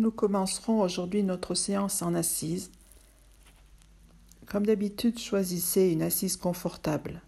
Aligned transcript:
Nous 0.00 0.10
commencerons 0.10 0.80
aujourd'hui 0.80 1.22
notre 1.22 1.54
séance 1.54 2.00
en 2.00 2.14
assise. 2.14 2.70
Comme 4.46 4.64
d'habitude, 4.64 5.18
choisissez 5.18 5.90
une 5.90 6.00
assise 6.00 6.38
confortable. 6.38 7.20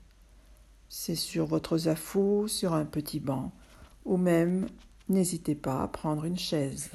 C'est 0.88 1.14
sur 1.14 1.44
votre 1.44 1.76
zafou, 1.76 2.48
sur 2.48 2.72
un 2.72 2.86
petit 2.86 3.20
banc, 3.20 3.52
ou 4.06 4.16
même 4.16 4.70
n'hésitez 5.10 5.54
pas 5.54 5.82
à 5.82 5.88
prendre 5.88 6.24
une 6.24 6.38
chaise. 6.38 6.92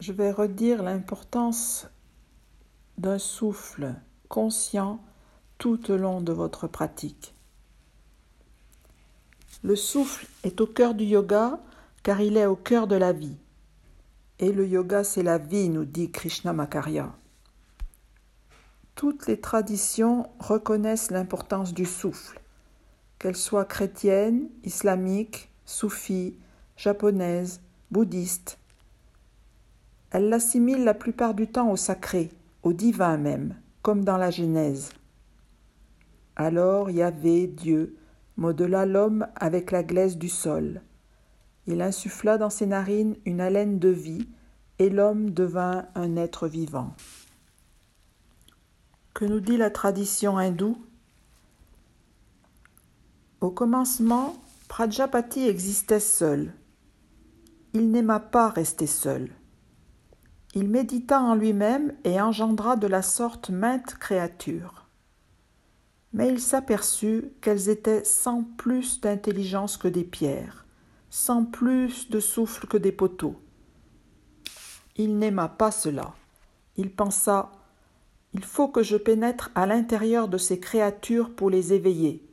Je 0.00 0.12
vais 0.12 0.32
redire 0.32 0.82
l'importance 0.82 1.86
d'un 2.98 3.18
souffle 3.18 3.94
conscient 4.28 5.02
tout 5.56 5.90
au 5.90 5.96
long 5.96 6.20
de 6.20 6.34
votre 6.34 6.66
pratique. 6.66 7.32
Le 9.62 9.76
souffle 9.76 10.26
est 10.42 10.60
au 10.60 10.66
cœur 10.66 10.94
du 10.94 11.04
yoga 11.04 11.60
car 12.02 12.20
il 12.20 12.36
est 12.36 12.46
au 12.46 12.56
cœur 12.56 12.86
de 12.86 12.96
la 12.96 13.12
vie. 13.12 13.36
Et 14.38 14.52
le 14.52 14.66
yoga, 14.66 15.04
c'est 15.04 15.22
la 15.22 15.36
vie, 15.36 15.68
nous 15.68 15.84
dit 15.84 16.10
Krishna 16.10 16.54
Makarya. 16.54 17.14
Toutes 18.94 19.26
les 19.26 19.38
traditions 19.38 20.30
reconnaissent 20.38 21.10
l'importance 21.10 21.74
du 21.74 21.84
souffle, 21.84 22.40
qu'elles 23.18 23.36
soient 23.36 23.66
chrétiennes, 23.66 24.48
islamiques, 24.64 25.50
soufis, 25.66 26.34
japonaises, 26.76 27.60
bouddhistes. 27.90 28.58
Elles 30.10 30.30
l'assimilent 30.30 30.84
la 30.84 30.94
plupart 30.94 31.34
du 31.34 31.46
temps 31.46 31.70
au 31.70 31.76
sacré, 31.76 32.30
au 32.62 32.72
divin 32.72 33.18
même, 33.18 33.56
comme 33.82 34.04
dans 34.04 34.16
la 34.16 34.30
Genèse. 34.30 34.90
Alors 36.36 36.90
Yahvé, 36.90 37.46
Dieu, 37.46 37.96
modela 38.40 38.86
l'homme 38.86 39.26
avec 39.36 39.70
la 39.70 39.82
glaise 39.82 40.16
du 40.16 40.30
sol. 40.30 40.80
Il 41.66 41.82
insuffla 41.82 42.38
dans 42.38 42.48
ses 42.48 42.66
narines 42.66 43.16
une 43.26 43.40
haleine 43.40 43.78
de 43.78 43.90
vie, 43.90 44.26
et 44.78 44.88
l'homme 44.88 45.30
devint 45.30 45.84
un 45.94 46.16
être 46.16 46.48
vivant. 46.48 46.94
Que 49.12 49.26
nous 49.26 49.40
dit 49.40 49.58
la 49.58 49.70
tradition 49.70 50.38
hindoue? 50.38 50.78
Au 53.42 53.50
commencement, 53.50 54.34
Prajapati 54.68 55.46
existait 55.46 56.00
seul. 56.00 56.54
Il 57.74 57.90
n'aima 57.90 58.20
pas 58.20 58.48
rester 58.48 58.86
seul. 58.86 59.28
Il 60.54 60.70
médita 60.70 61.20
en 61.20 61.34
lui-même 61.34 61.92
et 62.04 62.22
engendra 62.22 62.76
de 62.76 62.86
la 62.86 63.02
sorte 63.02 63.50
maintes 63.50 63.96
créatures 63.96 64.79
mais 66.12 66.28
il 66.28 66.40
s'aperçut 66.40 67.32
qu'elles 67.40 67.68
étaient 67.68 68.04
sans 68.04 68.42
plus 68.42 69.00
d'intelligence 69.00 69.76
que 69.76 69.88
des 69.88 70.04
pierres, 70.04 70.66
sans 71.08 71.44
plus 71.44 72.10
de 72.10 72.20
souffle 72.20 72.66
que 72.66 72.76
des 72.76 72.92
poteaux. 72.92 73.40
Il 74.96 75.18
n'aima 75.18 75.48
pas 75.48 75.70
cela. 75.70 76.14
Il 76.76 76.90
pensa 76.90 77.52
Il 78.32 78.44
faut 78.44 78.68
que 78.68 78.82
je 78.82 78.96
pénètre 78.96 79.50
à 79.54 79.66
l'intérieur 79.66 80.28
de 80.28 80.38
ces 80.38 80.58
créatures 80.58 81.34
pour 81.34 81.50
les 81.50 81.72
éveiller. 81.72 82.26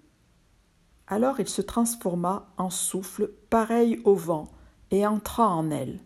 Alors 1.07 1.39
il 1.39 1.47
se 1.47 1.61
transforma 1.61 2.51
en 2.57 2.69
souffle 2.69 3.31
pareil 3.49 4.01
au 4.03 4.15
vent 4.15 4.51
et 4.91 5.05
entra 5.05 5.47
en 5.47 5.69
elles. 5.69 5.99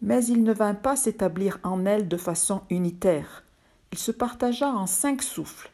Mais 0.00 0.24
il 0.24 0.42
ne 0.44 0.52
vint 0.52 0.74
pas 0.74 0.96
s'établir 0.96 1.58
en 1.62 1.84
elles 1.84 2.08
de 2.08 2.16
façon 2.16 2.62
unitaire. 2.70 3.44
Il 3.92 3.98
se 3.98 4.12
partagea 4.12 4.68
en 4.68 4.86
cinq 4.86 5.22
souffles 5.22 5.70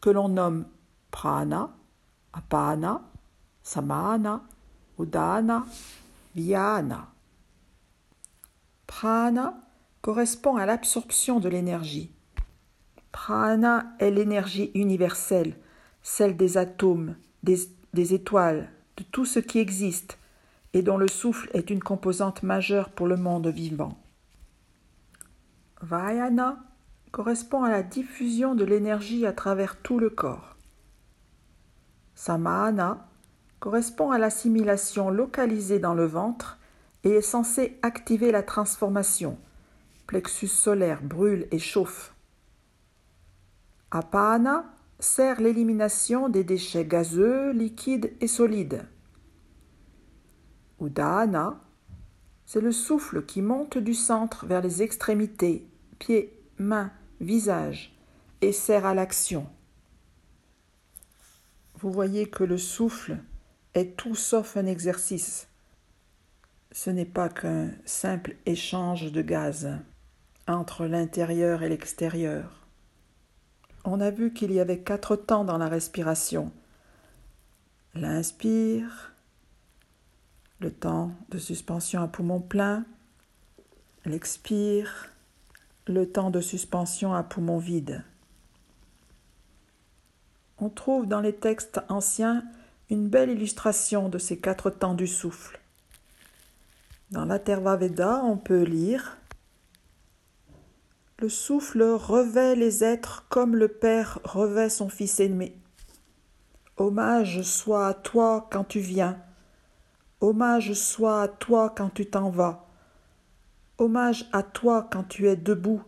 que 0.00 0.10
l'on 0.10 0.28
nomme 0.28 0.66
prana, 1.10 1.70
apana, 2.32 3.02
samana, 3.62 4.42
udana, 4.98 5.64
vyana. 6.34 7.08
Prana 8.86 9.54
correspond 10.02 10.56
à 10.56 10.66
l'absorption 10.66 11.40
de 11.40 11.48
l'énergie. 11.48 12.10
Prana 13.12 13.94
est 13.98 14.10
l'énergie 14.10 14.70
universelle, 14.74 15.56
celle 16.02 16.36
des 16.36 16.58
atomes, 16.58 17.16
des, 17.42 18.14
étoiles, 18.14 18.68
de 18.98 19.02
tout 19.04 19.24
ce 19.24 19.38
qui 19.38 19.58
existe, 19.58 20.18
et 20.74 20.82
dont 20.82 20.98
le 20.98 21.08
souffle 21.08 21.50
est 21.54 21.70
une 21.70 21.82
composante 21.82 22.42
majeure 22.42 22.90
pour 22.90 23.06
le 23.06 23.16
monde 23.16 23.48
vivant. 23.48 23.98
Vayana 25.80 26.58
correspond 27.12 27.62
à 27.62 27.70
la 27.70 27.82
diffusion 27.82 28.54
de 28.54 28.64
l'énergie 28.64 29.26
à 29.26 29.32
travers 29.32 29.80
tout 29.80 29.98
le 29.98 30.10
corps. 30.10 30.56
Samahana 32.14 33.08
correspond 33.60 34.10
à 34.10 34.18
l'assimilation 34.18 35.10
localisée 35.10 35.78
dans 35.78 35.94
le 35.94 36.06
ventre 36.06 36.58
et 37.04 37.10
est 37.10 37.22
censé 37.22 37.78
activer 37.82 38.32
la 38.32 38.42
transformation. 38.42 39.38
Plexus 40.06 40.48
solaire 40.48 41.02
brûle 41.02 41.46
et 41.50 41.58
chauffe. 41.58 42.14
Apana 43.90 44.64
sert 44.98 45.40
l'élimination 45.40 46.28
des 46.28 46.44
déchets 46.44 46.84
gazeux, 46.84 47.52
liquides 47.52 48.12
et 48.20 48.26
solides. 48.26 48.84
Udana, 50.80 51.60
c'est 52.44 52.60
le 52.60 52.72
souffle 52.72 53.24
qui 53.24 53.42
monte 53.42 53.78
du 53.78 53.94
centre 53.94 54.46
vers 54.46 54.62
les 54.62 54.82
extrémités, 54.82 55.68
pieds, 55.98 56.35
mains, 56.58 56.92
visage 57.20 57.94
et 58.40 58.52
sert 58.52 58.86
à 58.86 58.94
l'action. 58.94 59.46
Vous 61.78 61.90
voyez 61.90 62.28
que 62.28 62.44
le 62.44 62.58
souffle 62.58 63.18
est 63.74 63.96
tout 63.96 64.14
sauf 64.14 64.56
un 64.56 64.66
exercice. 64.66 65.48
Ce 66.72 66.90
n'est 66.90 67.04
pas 67.04 67.28
qu'un 67.28 67.70
simple 67.84 68.36
échange 68.46 69.12
de 69.12 69.22
gaz 69.22 69.68
entre 70.46 70.86
l'intérieur 70.86 71.62
et 71.62 71.68
l'extérieur. 71.68 72.66
On 73.84 74.00
a 74.00 74.10
vu 74.10 74.32
qu'il 74.32 74.52
y 74.52 74.60
avait 74.60 74.80
quatre 74.80 75.16
temps 75.16 75.44
dans 75.44 75.58
la 75.58 75.68
respiration. 75.68 76.52
L'inspire, 77.94 79.12
le 80.60 80.72
temps 80.72 81.12
de 81.30 81.38
suspension 81.38 82.02
à 82.02 82.08
poumon 82.08 82.40
plein, 82.40 82.84
l'expire, 84.04 85.10
le 85.88 86.10
temps 86.10 86.30
de 86.30 86.40
suspension 86.40 87.14
à 87.14 87.22
poumon 87.22 87.58
vide. 87.58 88.04
On 90.58 90.68
trouve 90.68 91.06
dans 91.06 91.20
les 91.20 91.34
textes 91.34 91.80
anciens 91.88 92.44
une 92.90 93.08
belle 93.08 93.30
illustration 93.30 94.08
de 94.08 94.18
ces 94.18 94.38
quatre 94.38 94.70
temps 94.70 94.94
du 94.94 95.06
souffle. 95.06 95.60
Dans 97.10 97.24
l'Atherva 97.24 97.76
Veda, 97.76 98.22
on 98.24 98.36
peut 98.36 98.62
lire 98.62 99.16
Le 101.18 101.28
souffle 101.28 101.82
revêt 101.82 102.56
les 102.56 102.82
êtres 102.82 103.26
comme 103.28 103.54
le 103.54 103.68
Père 103.68 104.18
revêt 104.24 104.70
son 104.70 104.88
Fils 104.88 105.20
aimé. 105.20 105.56
Hommage 106.78 107.42
soit 107.42 107.86
à 107.86 107.94
toi 107.94 108.48
quand 108.50 108.64
tu 108.64 108.80
viens, 108.80 109.18
hommage 110.20 110.74
soit 110.74 111.22
à 111.22 111.28
toi 111.28 111.72
quand 111.74 111.90
tu 111.90 112.06
t'en 112.06 112.28
vas. 112.28 112.65
Hommage 113.78 114.26
à 114.32 114.42
toi 114.42 114.88
quand 114.90 115.04
tu 115.04 115.28
es 115.28 115.36
debout. 115.36 115.82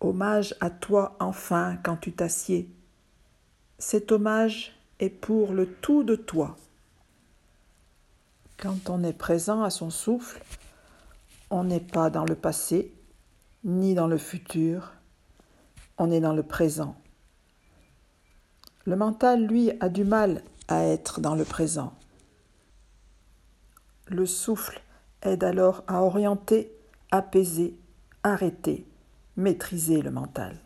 Hommage 0.00 0.54
à 0.60 0.70
toi 0.70 1.16
enfin 1.18 1.76
quand 1.82 1.96
tu 1.96 2.12
t'assieds. 2.12 2.70
Cet 3.78 4.12
hommage 4.12 4.78
est 5.00 5.10
pour 5.10 5.52
le 5.52 5.66
tout 5.66 6.04
de 6.04 6.14
toi. 6.14 6.56
Quand 8.58 8.90
on 8.90 9.02
est 9.02 9.12
présent 9.12 9.64
à 9.64 9.70
son 9.70 9.90
souffle, 9.90 10.40
on 11.50 11.64
n'est 11.64 11.80
pas 11.80 12.10
dans 12.10 12.24
le 12.24 12.36
passé, 12.36 12.92
ni 13.64 13.94
dans 13.94 14.06
le 14.06 14.18
futur, 14.18 14.92
on 15.96 16.12
est 16.12 16.20
dans 16.20 16.32
le 16.32 16.44
présent. 16.44 16.96
Le 18.84 18.94
mental, 18.94 19.46
lui, 19.46 19.72
a 19.80 19.88
du 19.88 20.04
mal 20.04 20.42
à 20.68 20.84
être 20.84 21.20
dans 21.20 21.34
le 21.34 21.44
présent. 21.44 21.92
Le 24.06 24.26
souffle 24.26 24.80
aide 25.22 25.44
alors 25.44 25.84
à 25.86 26.02
orienter, 26.02 26.72
apaiser, 27.10 27.74
arrêter, 28.22 28.86
maîtriser 29.36 30.02
le 30.02 30.10
mental. 30.10 30.60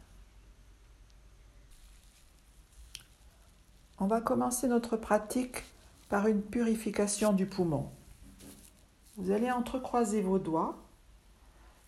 On 3.98 4.06
va 4.06 4.20
commencer 4.20 4.66
notre 4.66 4.96
pratique 4.96 5.64
par 6.08 6.26
une 6.26 6.42
purification 6.42 7.32
du 7.32 7.46
poumon. 7.46 7.88
Vous 9.16 9.30
allez 9.30 9.50
entrecroiser 9.50 10.20
vos 10.20 10.38
doigts, 10.38 10.76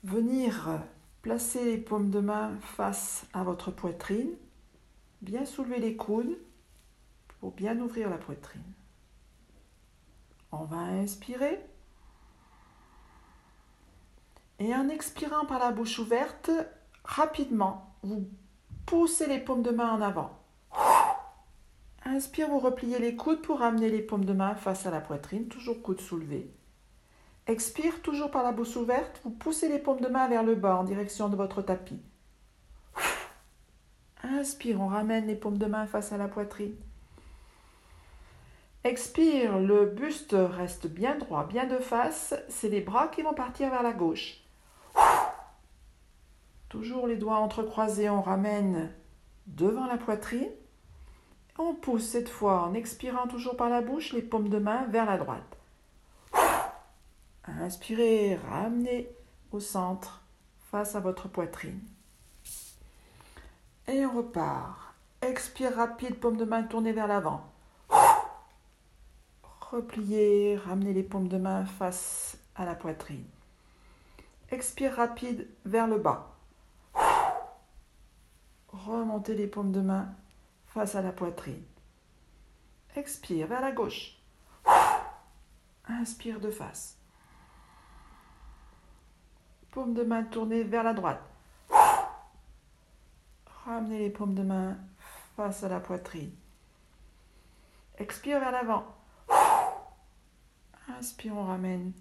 venir 0.04 0.80
placer 1.22 1.64
les 1.64 1.78
paumes 1.78 2.10
de 2.10 2.20
main 2.20 2.52
face 2.60 3.26
à 3.32 3.42
votre 3.42 3.70
poitrine, 3.70 4.30
bien 5.22 5.46
soulever 5.46 5.80
les 5.80 5.96
coudes 5.96 6.38
pour 7.40 7.52
bien 7.52 7.80
ouvrir 7.80 8.10
la 8.10 8.18
poitrine. 8.18 8.62
On 10.52 10.64
va 10.64 10.76
inspirer. 10.76 11.58
Et 14.64 14.74
en 14.74 14.88
expirant 14.88 15.44
par 15.44 15.58
la 15.58 15.72
bouche 15.72 15.98
ouverte, 15.98 16.50
rapidement, 17.04 17.94
vous 18.02 18.26
poussez 18.86 19.26
les 19.26 19.38
paumes 19.38 19.62
de 19.62 19.70
main 19.70 19.92
en 19.92 20.00
avant. 20.00 20.38
Inspire, 22.06 22.48
vous 22.48 22.60
repliez 22.60 22.98
les 22.98 23.14
coudes 23.14 23.42
pour 23.42 23.60
amener 23.60 23.90
les 23.90 24.00
paumes 24.00 24.24
de 24.24 24.32
main 24.32 24.54
face 24.54 24.86
à 24.86 24.90
la 24.90 25.02
poitrine, 25.02 25.48
toujours 25.48 25.82
coudes 25.82 26.00
soulevés. 26.00 26.50
Expire, 27.46 28.00
toujours 28.00 28.30
par 28.30 28.42
la 28.42 28.52
bouche 28.52 28.74
ouverte, 28.76 29.20
vous 29.24 29.32
poussez 29.32 29.68
les 29.68 29.78
paumes 29.78 30.00
de 30.00 30.08
main 30.08 30.28
vers 30.28 30.42
le 30.42 30.54
bas 30.54 30.76
en 30.76 30.84
direction 30.84 31.28
de 31.28 31.36
votre 31.36 31.60
tapis. 31.60 32.00
Inspire, 34.22 34.80
on 34.80 34.86
ramène 34.86 35.26
les 35.26 35.36
paumes 35.36 35.58
de 35.58 35.66
main 35.66 35.86
face 35.86 36.10
à 36.10 36.16
la 36.16 36.28
poitrine. 36.28 36.76
Expire, 38.82 39.58
le 39.58 39.84
buste 39.84 40.34
reste 40.34 40.86
bien 40.86 41.18
droit, 41.18 41.46
bien 41.46 41.66
de 41.66 41.76
face. 41.76 42.34
C'est 42.48 42.70
les 42.70 42.80
bras 42.80 43.08
qui 43.08 43.20
vont 43.20 43.34
partir 43.34 43.68
vers 43.68 43.82
la 43.82 43.92
gauche. 43.92 44.40
Toujours 46.74 47.06
les 47.06 47.14
doigts 47.14 47.38
entrecroisés, 47.38 48.10
on 48.10 48.20
ramène 48.20 48.90
devant 49.46 49.86
la 49.86 49.96
poitrine. 49.96 50.50
On 51.56 51.72
pousse 51.72 52.02
cette 52.02 52.28
fois 52.28 52.62
en 52.62 52.74
expirant 52.74 53.28
toujours 53.28 53.56
par 53.56 53.68
la 53.68 53.80
bouche 53.80 54.12
les 54.12 54.22
paumes 54.22 54.48
de 54.48 54.58
main 54.58 54.84
vers 54.86 55.06
la 55.06 55.16
droite. 55.16 55.56
Inspirez, 57.46 58.34
ramenez 58.50 59.08
au 59.52 59.60
centre 59.60 60.24
face 60.72 60.96
à 60.96 61.00
votre 61.00 61.28
poitrine. 61.28 61.78
Et 63.86 64.04
on 64.04 64.16
repart. 64.16 64.96
Expire 65.22 65.76
rapide, 65.76 66.16
paume 66.16 66.36
de 66.36 66.44
main 66.44 66.64
tournée 66.64 66.92
vers 66.92 67.06
l'avant. 67.06 67.52
Repliez, 69.60 70.56
ramenez 70.56 70.92
les 70.92 71.04
paumes 71.04 71.28
de 71.28 71.38
main 71.38 71.66
face 71.66 72.36
à 72.56 72.64
la 72.64 72.74
poitrine. 72.74 73.26
Expire 74.50 74.96
rapide 74.96 75.46
vers 75.64 75.86
le 75.86 75.98
bas. 75.98 76.33
Remontez 78.82 79.34
les 79.34 79.46
paumes 79.46 79.70
de 79.70 79.80
main 79.80 80.12
face 80.66 80.96
à 80.96 81.02
la 81.02 81.12
poitrine. 81.12 81.62
Expire 82.96 83.46
vers 83.46 83.60
la 83.60 83.70
gauche. 83.70 84.18
Inspire 85.86 86.40
de 86.40 86.50
face. 86.50 86.98
Paume 89.70 89.94
de 89.94 90.02
main 90.02 90.24
tournée 90.24 90.64
vers 90.64 90.82
la 90.82 90.92
droite. 90.92 91.22
Ramenez 93.64 94.00
les 94.00 94.10
paumes 94.10 94.34
de 94.34 94.42
main 94.42 94.76
face 95.36 95.62
à 95.62 95.68
la 95.68 95.80
poitrine. 95.80 96.32
Expire 97.98 98.40
vers 98.40 98.52
l'avant. 98.52 98.84
Inspire, 100.88 101.36
on 101.36 101.44
ramène 101.44 101.92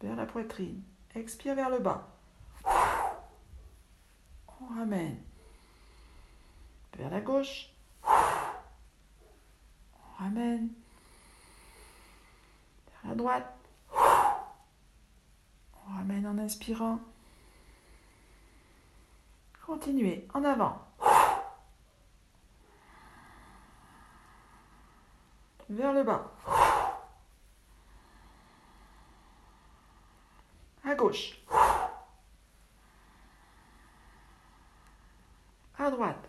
vers 0.00 0.16
la 0.16 0.26
poitrine. 0.26 0.82
Expire 1.14 1.56
vers 1.56 1.70
le 1.70 1.80
bas. 1.80 2.08
On 2.64 4.74
ramène 4.74 5.18
vers 6.96 7.10
la 7.10 7.20
gauche. 7.20 7.68
On 8.04 8.08
ramène 10.18 10.70
vers 12.86 13.10
la 13.10 13.14
droite. 13.14 13.58
On 15.86 15.94
ramène 15.96 16.26
en 16.26 16.38
inspirant. 16.38 16.98
Continuez 19.66 20.26
en 20.34 20.44
avant. 20.44 20.86
Vers 25.68 25.92
le 25.92 26.02
bas. 26.02 26.30
À 30.84 30.94
gauche. 30.94 31.38
À 35.78 35.90
droite. 35.90 36.28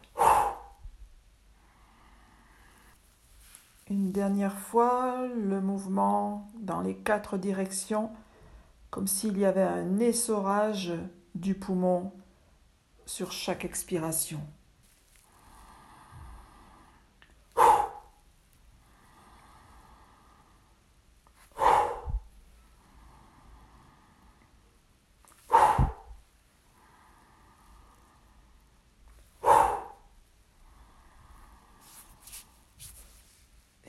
Une 3.90 4.03
dernière 4.14 4.60
fois, 4.60 5.26
le 5.28 5.60
mouvement 5.60 6.48
dans 6.60 6.82
les 6.82 6.96
quatre 6.96 7.38
directions, 7.38 8.12
comme 8.92 9.08
s'il 9.08 9.40
y 9.40 9.44
avait 9.44 9.64
un 9.64 10.00
essorage 10.00 10.94
du 11.34 11.56
poumon 11.56 12.12
sur 13.08 13.32
chaque 13.32 13.66
expiration. 13.66 14.40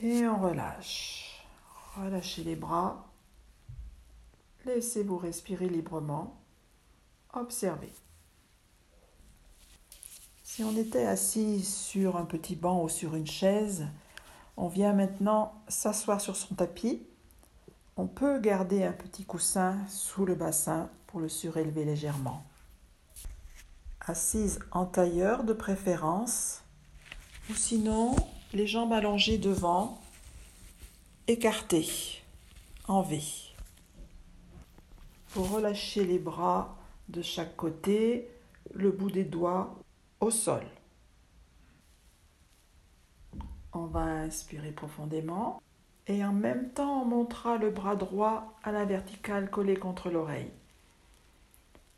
Et 0.05 0.27
on 0.27 0.39
relâche. 0.39 1.47
Relâchez 1.97 2.45
les 2.45 2.57
bras. 2.57 3.07
Laissez-vous 4.67 5.17
respirer 5.17 5.67
librement. 5.67 6.43
Observez. 7.33 7.91
Si 10.43 10.63
on 10.63 10.77
était 10.77 11.07
assis 11.07 11.65
sur 11.65 12.19
un 12.19 12.27
petit 12.27 12.55
banc 12.55 12.83
ou 12.83 12.91
sur 12.91 13.15
une 13.15 13.27
chaise, 13.27 13.87
on 14.59 14.69
vient 14.69 14.93
maintenant 14.93 15.55
s'asseoir 15.69 16.21
sur 16.21 16.37
son 16.37 16.55
tapis. 16.55 17.07
On 17.97 18.07
peut 18.07 18.39
garder 18.41 18.85
un 18.85 18.93
petit 18.93 19.25
coussin 19.25 19.79
sous 19.89 20.27
le 20.27 20.35
bassin 20.35 20.91
pour 21.07 21.21
le 21.21 21.31
surélever 21.31 21.87
légèrement. 21.87 22.45
Assise 24.03 24.59
en 24.71 24.85
tailleur 24.85 25.45
de 25.45 25.55
préférence, 25.55 26.63
ou 27.49 27.55
sinon 27.55 28.15
les 28.55 28.67
jambes 28.69 28.93
allongées 28.93 29.39
devant, 29.39 30.01
écartées 31.27 32.23
en 32.87 33.03
V. 33.03 33.21
Pour 35.33 35.51
relâcher 35.51 36.05
les 36.05 36.21
bras 36.21 36.77
de 37.09 37.21
chaque 37.21 37.57
côté, 37.57 38.29
le 38.73 38.93
bout 38.93 39.11
des 39.11 39.25
doigts 39.25 39.75
au 40.21 40.31
sol. 40.31 40.63
On 43.73 43.87
va 43.87 44.03
inspirer 44.03 44.71
profondément 44.71 45.61
et 46.07 46.25
en 46.25 46.33
même 46.33 46.71
temps 46.71 47.03
on 47.03 47.07
montera 47.07 47.59
le 47.59 47.71
bras 47.71 47.97
droit 47.97 48.55
à 48.63 48.71
la 48.71 48.85
verticale 48.85 49.51
collé 49.51 49.77
contre 49.77 50.11
l'oreille. 50.11 50.51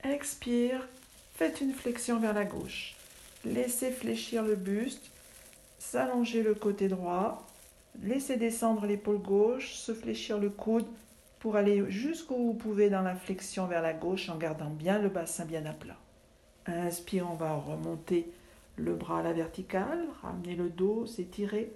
Expire, 0.02 0.88
faites 1.35 1.61
une 1.61 1.75
flexion 1.75 2.19
vers 2.19 2.32
la 2.32 2.47
gauche. 2.47 2.97
Laissez 3.44 3.91
fléchir 3.91 4.43
le 4.43 4.56
buste, 4.56 5.11
s'allonger 5.87 6.43
le 6.43 6.55
côté 6.55 6.88
droit, 6.88 7.47
laissez 8.02 8.37
descendre 8.37 8.87
l'épaule 8.87 9.19
gauche, 9.19 9.75
se 9.75 9.95
fléchir 9.95 10.38
le 10.38 10.50
coude 10.50 10.87
pour 11.38 11.55
aller 11.55 11.88
jusqu'où 11.88 12.35
vous 12.35 12.55
pouvez 12.55 12.90
dans 12.90 13.02
la 13.02 13.14
flexion 13.14 13.66
vers 13.66 13.83
la 13.83 13.93
gauche 13.93 14.28
en 14.28 14.37
gardant 14.37 14.71
bien 14.71 14.99
le 14.99 15.09
bassin 15.09 15.45
bien 15.45 15.64
à 15.64 15.73
plat. 15.73 15.97
Inspire, 16.66 17.31
on 17.31 17.37
va 17.37 17.55
remonter 17.55 18.33
le 18.75 18.95
bras 18.95 19.21
à 19.21 19.23
la 19.23 19.33
verticale, 19.33 20.05
ramener 20.23 20.57
le 20.57 20.71
dos, 20.71 21.07
s'étirer. 21.07 21.73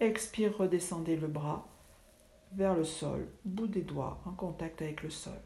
Expire, 0.00 0.56
redescendez 0.56 1.16
le 1.16 1.28
bras 1.28 1.68
vers 2.54 2.74
le 2.74 2.84
sol, 2.84 3.28
bout 3.44 3.66
des 3.66 3.82
doigts 3.82 4.18
en 4.24 4.32
contact 4.32 4.80
avec 4.80 5.02
le 5.02 5.10
sol. 5.10 5.40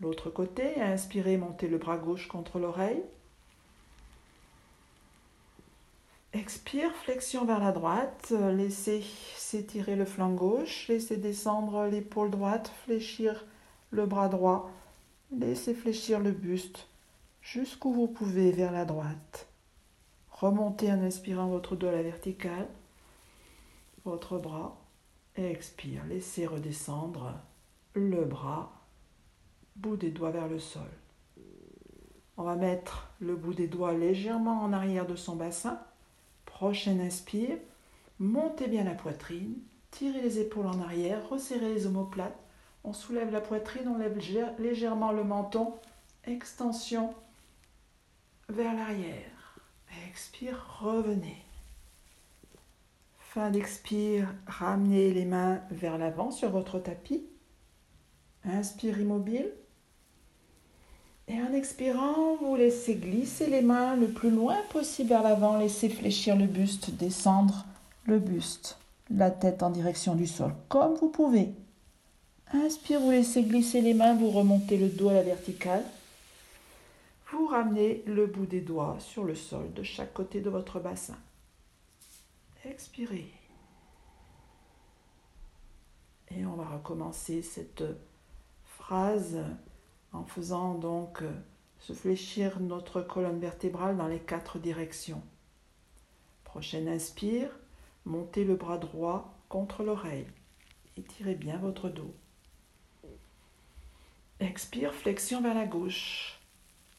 L'autre 0.00 0.28
côté, 0.28 0.80
inspirez, 0.82 1.38
montez 1.38 1.66
le 1.66 1.78
bras 1.78 1.96
gauche 1.96 2.28
contre 2.28 2.58
l'oreille. 2.58 3.02
Expire, 6.34 6.94
flexion 6.94 7.46
vers 7.46 7.58
la 7.58 7.72
droite, 7.72 8.32
laissez 8.52 9.02
s'étirer 9.34 9.96
le 9.96 10.04
flanc 10.04 10.30
gauche, 10.30 10.86
laissez 10.88 11.16
descendre 11.16 11.86
l'épaule 11.86 12.30
droite, 12.30 12.70
fléchir 12.84 13.46
le 13.90 14.04
bras 14.04 14.28
droit, 14.28 14.70
laissez 15.32 15.72
fléchir 15.72 16.20
le 16.20 16.32
buste, 16.32 16.86
jusqu'où 17.40 17.92
vous 17.92 18.08
pouvez 18.08 18.52
vers 18.52 18.72
la 18.72 18.84
droite. 18.84 19.48
Remontez 20.30 20.92
en 20.92 21.02
inspirant 21.02 21.48
votre 21.48 21.76
dos 21.76 21.88
à 21.88 21.92
la 21.92 22.02
verticale, 22.02 22.68
votre 24.04 24.38
bras, 24.38 24.76
et 25.36 25.50
expire. 25.50 26.04
Laissez 26.06 26.46
redescendre 26.46 27.34
le 27.94 28.24
bras, 28.24 28.72
bout 29.76 29.96
des 29.96 30.10
doigts 30.10 30.30
vers 30.30 30.48
le 30.48 30.58
sol. 30.58 30.90
On 32.36 32.42
va 32.42 32.54
mettre 32.54 33.08
le 33.20 33.34
bout 33.34 33.54
des 33.54 33.66
doigts 33.66 33.94
légèrement 33.94 34.62
en 34.62 34.72
arrière 34.72 35.06
de 35.06 35.16
son 35.16 35.34
bassin. 35.34 35.80
Prochaine 36.58 37.00
inspire, 37.00 37.56
montez 38.18 38.66
bien 38.66 38.82
la 38.82 38.96
poitrine, 38.96 39.54
tirez 39.92 40.20
les 40.20 40.40
épaules 40.40 40.66
en 40.66 40.80
arrière, 40.80 41.28
resserrez 41.28 41.72
les 41.72 41.86
omoplates. 41.86 42.36
On 42.82 42.92
soulève 42.92 43.30
la 43.30 43.40
poitrine, 43.40 43.86
on 43.86 43.96
lève 43.96 44.18
légèrement 44.58 45.12
le 45.12 45.22
menton, 45.22 45.74
extension 46.24 47.14
vers 48.48 48.74
l'arrière. 48.74 49.60
Expire, 50.08 50.80
revenez. 50.80 51.44
Fin 53.20 53.50
d'expire, 53.50 54.34
ramenez 54.48 55.12
les 55.12 55.26
mains 55.26 55.60
vers 55.70 55.96
l'avant 55.96 56.32
sur 56.32 56.50
votre 56.50 56.80
tapis. 56.80 57.24
Inspire 58.42 58.98
immobile. 58.98 59.52
Et 61.28 61.42
en 61.42 61.52
expirant, 61.52 62.36
vous 62.36 62.56
laissez 62.56 62.94
glisser 62.94 63.48
les 63.48 63.60
mains 63.60 63.96
le 63.96 64.08
plus 64.08 64.30
loin 64.30 64.56
possible 64.70 65.10
vers 65.10 65.22
l'avant. 65.22 65.58
Laissez 65.58 65.90
fléchir 65.90 66.36
le 66.36 66.46
buste, 66.46 66.90
descendre 66.92 67.66
le 68.04 68.18
buste, 68.18 68.78
la 69.10 69.30
tête 69.30 69.62
en 69.62 69.68
direction 69.68 70.14
du 70.14 70.26
sol, 70.26 70.54
comme 70.68 70.94
vous 70.94 71.10
pouvez. 71.10 71.52
Inspire, 72.52 73.00
vous 73.00 73.10
laissez 73.10 73.42
glisser 73.42 73.82
les 73.82 73.92
mains, 73.92 74.14
vous 74.14 74.30
remontez 74.30 74.78
le 74.78 74.88
dos 74.88 75.10
à 75.10 75.14
la 75.14 75.22
verticale. 75.22 75.84
Vous 77.30 77.46
ramenez 77.46 78.02
le 78.06 78.26
bout 78.26 78.46
des 78.46 78.62
doigts 78.62 78.96
sur 78.98 79.24
le 79.24 79.34
sol 79.34 79.70
de 79.74 79.82
chaque 79.82 80.14
côté 80.14 80.40
de 80.40 80.48
votre 80.48 80.80
bassin. 80.80 81.18
Expirez. 82.64 83.30
Et 86.30 86.46
on 86.46 86.54
va 86.54 86.64
recommencer 86.64 87.42
cette 87.42 87.84
phrase 88.64 89.38
en 90.12 90.24
faisant 90.24 90.74
donc 90.74 91.22
se 91.78 91.92
fléchir 91.92 92.60
notre 92.60 93.00
colonne 93.00 93.38
vertébrale 93.38 93.96
dans 93.96 94.08
les 94.08 94.18
quatre 94.18 94.58
directions. 94.58 95.22
Prochaine 96.44 96.88
inspire, 96.88 97.50
montez 98.04 98.44
le 98.44 98.56
bras 98.56 98.78
droit 98.78 99.34
contre 99.48 99.82
l'oreille. 99.82 100.26
Étirez 100.96 101.34
bien 101.34 101.58
votre 101.58 101.88
dos. 101.88 102.14
Expire, 104.40 104.94
flexion 104.94 105.40
vers 105.40 105.54
la 105.54 105.66
gauche. 105.66 106.38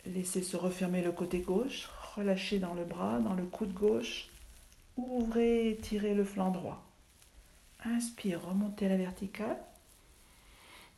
Laissez 0.06 0.42
se 0.42 0.58
refermer 0.58 1.02
le 1.02 1.12
côté 1.12 1.40
gauche, 1.40 1.90
relâchez 2.16 2.60
dans 2.60 2.74
le 2.74 2.86
bras, 2.86 3.20
dans 3.20 3.34
le 3.34 3.46
coude 3.46 3.74
gauche. 3.74 4.30
Ouvrez, 4.98 5.70
étirez 5.70 6.14
le 6.14 6.24
flanc 6.24 6.52
droit. 6.52 6.86
Inspire, 7.86 8.46
remontez 8.46 8.90
la 8.90 8.98
verticale. 8.98 9.58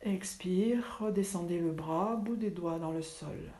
Expire, 0.03 0.97
redescendez 0.99 1.59
le 1.59 1.71
bras, 1.71 2.15
bout 2.15 2.35
des 2.35 2.49
doigts 2.49 2.79
dans 2.79 2.91
le 2.91 3.03
sol. 3.03 3.51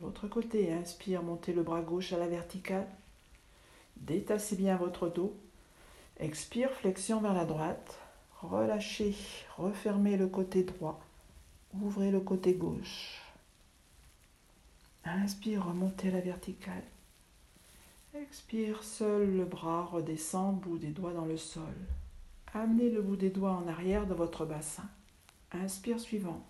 L'autre 0.00 0.26
côté, 0.26 0.72
inspire, 0.72 1.22
montez 1.22 1.52
le 1.52 1.62
bras 1.62 1.82
gauche 1.82 2.14
à 2.14 2.18
la 2.18 2.26
verticale. 2.26 2.88
Détassez 3.98 4.56
bien 4.56 4.76
votre 4.76 5.08
dos. 5.08 5.34
Expire, 6.18 6.70
flexion 6.70 7.20
vers 7.20 7.34
la 7.34 7.44
droite. 7.44 7.98
Relâchez, 8.40 9.14
refermez 9.58 10.16
le 10.16 10.28
côté 10.28 10.64
droit. 10.64 10.98
Ouvrez 11.78 12.10
le 12.10 12.20
côté 12.20 12.54
gauche. 12.54 13.20
Inspire, 15.04 15.66
remontez 15.66 16.08
à 16.08 16.12
la 16.12 16.20
verticale. 16.20 16.84
Expire, 18.14 18.82
seul 18.82 19.36
le 19.36 19.44
bras 19.44 19.84
redescend, 19.84 20.58
bout 20.58 20.78
des 20.78 20.88
doigts 20.88 21.12
dans 21.12 21.26
le 21.26 21.36
sol. 21.36 21.76
Amenez 22.54 22.90
le 22.90 23.00
bout 23.00 23.16
des 23.16 23.30
doigts 23.30 23.52
en 23.52 23.68
arrière 23.68 24.06
de 24.06 24.14
votre 24.14 24.44
bassin. 24.44 24.88
Inspire 25.52 26.00
suivant. 26.00 26.44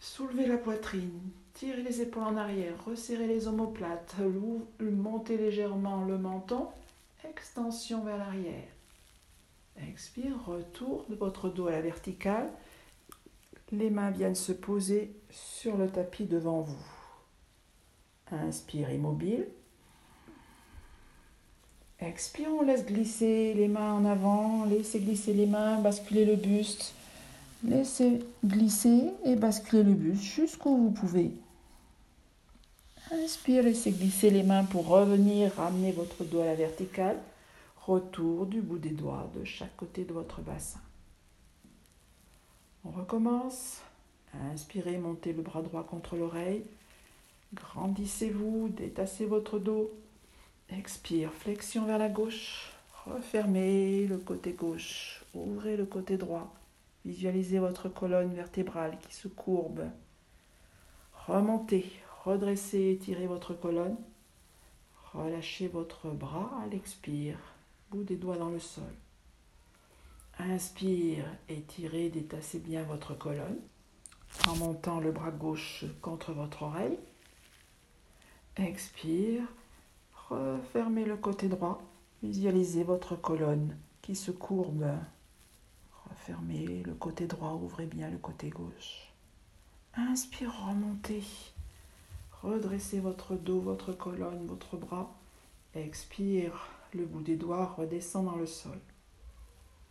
Soulevez 0.00 0.46
la 0.46 0.58
poitrine, 0.58 1.20
tirez 1.54 1.82
les 1.82 2.00
épaules 2.00 2.22
en 2.22 2.36
arrière, 2.36 2.84
resserrez 2.84 3.26
les 3.26 3.48
omoplates, 3.48 4.14
montez 4.80 5.36
légèrement 5.36 6.04
le 6.04 6.16
menton, 6.16 6.68
extension 7.28 8.04
vers 8.04 8.18
l'arrière. 8.18 8.68
Expire, 9.88 10.44
retour 10.46 11.04
de 11.08 11.14
votre 11.14 11.48
dos 11.48 11.66
à 11.66 11.72
la 11.72 11.80
verticale. 11.80 12.48
Les 13.72 13.90
mains 13.90 14.10
viennent 14.10 14.34
se 14.34 14.52
poser 14.52 15.14
sur 15.30 15.76
le 15.76 15.88
tapis 15.88 16.24
devant 16.24 16.62
vous. 16.62 16.86
Inspire 18.30 18.90
immobile. 18.90 19.48
Expire, 22.00 22.48
on 22.52 22.62
laisse 22.62 22.86
glisser 22.86 23.54
les 23.54 23.66
mains 23.66 23.92
en 23.92 24.04
avant, 24.04 24.64
laissez 24.64 25.00
glisser 25.00 25.32
les 25.32 25.46
mains, 25.46 25.80
basculer 25.80 26.24
le 26.24 26.36
buste. 26.36 26.94
Laissez 27.64 28.20
glisser 28.44 29.10
et 29.24 29.34
basculer 29.34 29.82
le 29.82 29.94
buste 29.94 30.22
jusqu'où 30.22 30.76
vous 30.76 30.90
pouvez. 30.92 31.32
Inspire, 33.10 33.64
laissez 33.64 33.90
glisser 33.90 34.30
les 34.30 34.44
mains 34.44 34.62
pour 34.62 34.86
revenir, 34.86 35.52
ramener 35.56 35.90
votre 35.90 36.22
dos 36.22 36.40
à 36.40 36.44
la 36.44 36.54
verticale. 36.54 37.18
Retour 37.84 38.46
du 38.46 38.60
bout 38.60 38.78
des 38.78 38.90
doigts 38.90 39.28
de 39.34 39.44
chaque 39.44 39.74
côté 39.76 40.04
de 40.04 40.12
votre 40.12 40.40
bassin. 40.40 40.80
On 42.84 42.90
recommence. 42.90 43.80
Inspirez, 44.52 44.98
montez 44.98 45.32
le 45.32 45.42
bras 45.42 45.62
droit 45.62 45.82
contre 45.82 46.14
l'oreille. 46.14 46.62
Grandissez-vous, 47.54 48.68
détassez 48.68 49.24
votre 49.24 49.58
dos. 49.58 49.90
Expire, 50.70 51.32
flexion 51.32 51.86
vers 51.86 51.98
la 51.98 52.08
gauche. 52.08 52.72
Refermez 53.06 54.06
le 54.06 54.18
côté 54.18 54.52
gauche. 54.52 55.24
Ouvrez 55.34 55.76
le 55.76 55.86
côté 55.86 56.18
droit. 56.18 56.54
Visualisez 57.06 57.58
votre 57.58 57.88
colonne 57.88 58.34
vertébrale 58.34 58.98
qui 59.00 59.14
se 59.14 59.28
courbe. 59.28 59.88
Remontez, 61.26 61.90
redressez, 62.24 62.90
étirez 62.90 63.26
votre 63.26 63.54
colonne. 63.54 63.96
Relâchez 65.14 65.68
votre 65.68 66.08
bras 66.10 66.50
à 66.62 66.66
l'expire, 66.66 67.38
bout 67.90 68.04
des 68.04 68.16
doigts 68.16 68.36
dans 68.36 68.50
le 68.50 68.60
sol. 68.60 68.92
Inspire, 70.38 71.24
étirez, 71.48 72.10
détassez 72.10 72.58
bien 72.58 72.82
votre 72.82 73.14
colonne 73.16 73.58
en 74.46 74.56
montant 74.56 75.00
le 75.00 75.12
bras 75.12 75.30
gauche 75.30 75.84
contre 76.02 76.32
votre 76.32 76.62
oreille. 76.62 76.98
Expire, 78.56 79.42
refermez 80.28 81.04
le 81.04 81.16
côté 81.16 81.48
droit. 81.48 81.82
Visualisez 82.22 82.84
votre 82.84 83.16
colonne 83.16 83.76
qui 84.02 84.14
se 84.14 84.30
courbe 84.30 84.86
Fermez 86.28 86.82
le 86.84 86.94
côté 86.94 87.26
droit, 87.26 87.52
ouvrez 87.52 87.86
bien 87.86 88.10
le 88.10 88.18
côté 88.18 88.50
gauche. 88.50 89.12
Inspire, 89.94 90.52
remontez. 90.66 91.22
Redressez 92.42 93.00
votre 93.00 93.34
dos, 93.34 93.60
votre 93.60 93.92
colonne, 93.92 94.46
votre 94.46 94.76
bras. 94.76 95.14
Expire, 95.74 96.68
le 96.92 97.06
bout 97.06 97.22
des 97.22 97.36
doigts 97.36 97.74
redescend 97.76 98.26
dans 98.26 98.36
le 98.36 98.46
sol. 98.46 98.78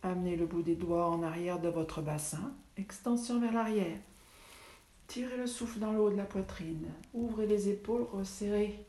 Amenez 0.02 0.36
le 0.36 0.46
bout 0.46 0.62
des 0.62 0.76
doigts 0.76 1.08
en 1.08 1.22
arrière 1.22 1.60
de 1.60 1.68
votre 1.68 2.02
bassin. 2.02 2.52
Extension 2.76 3.40
vers 3.40 3.52
l'arrière. 3.52 3.98
Tirez 5.08 5.38
le 5.38 5.46
souffle 5.46 5.80
dans 5.80 5.92
le 5.92 6.00
haut 6.00 6.10
de 6.10 6.16
la 6.16 6.24
poitrine. 6.24 6.86
Ouvrez 7.14 7.46
les 7.46 7.68
épaules, 7.68 8.06
resserrez 8.12 8.86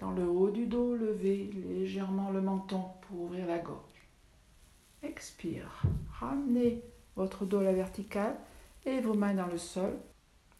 dans 0.00 0.10
le 0.10 0.26
haut 0.26 0.50
du 0.50 0.66
dos. 0.66 0.94
Levez 0.96 1.50
légèrement 1.52 2.30
le 2.30 2.40
menton 2.40 2.84
pour 3.02 3.22
ouvrir 3.22 3.46
la 3.46 3.58
gorge. 3.58 4.08
Expire. 5.02 5.82
Ramenez 6.18 6.82
votre 7.16 7.44
dos 7.44 7.58
à 7.58 7.64
la 7.64 7.72
verticale 7.72 8.36
et 8.84 9.00
vos 9.00 9.14
mains 9.14 9.34
dans 9.34 9.46
le 9.46 9.58
sol 9.58 9.96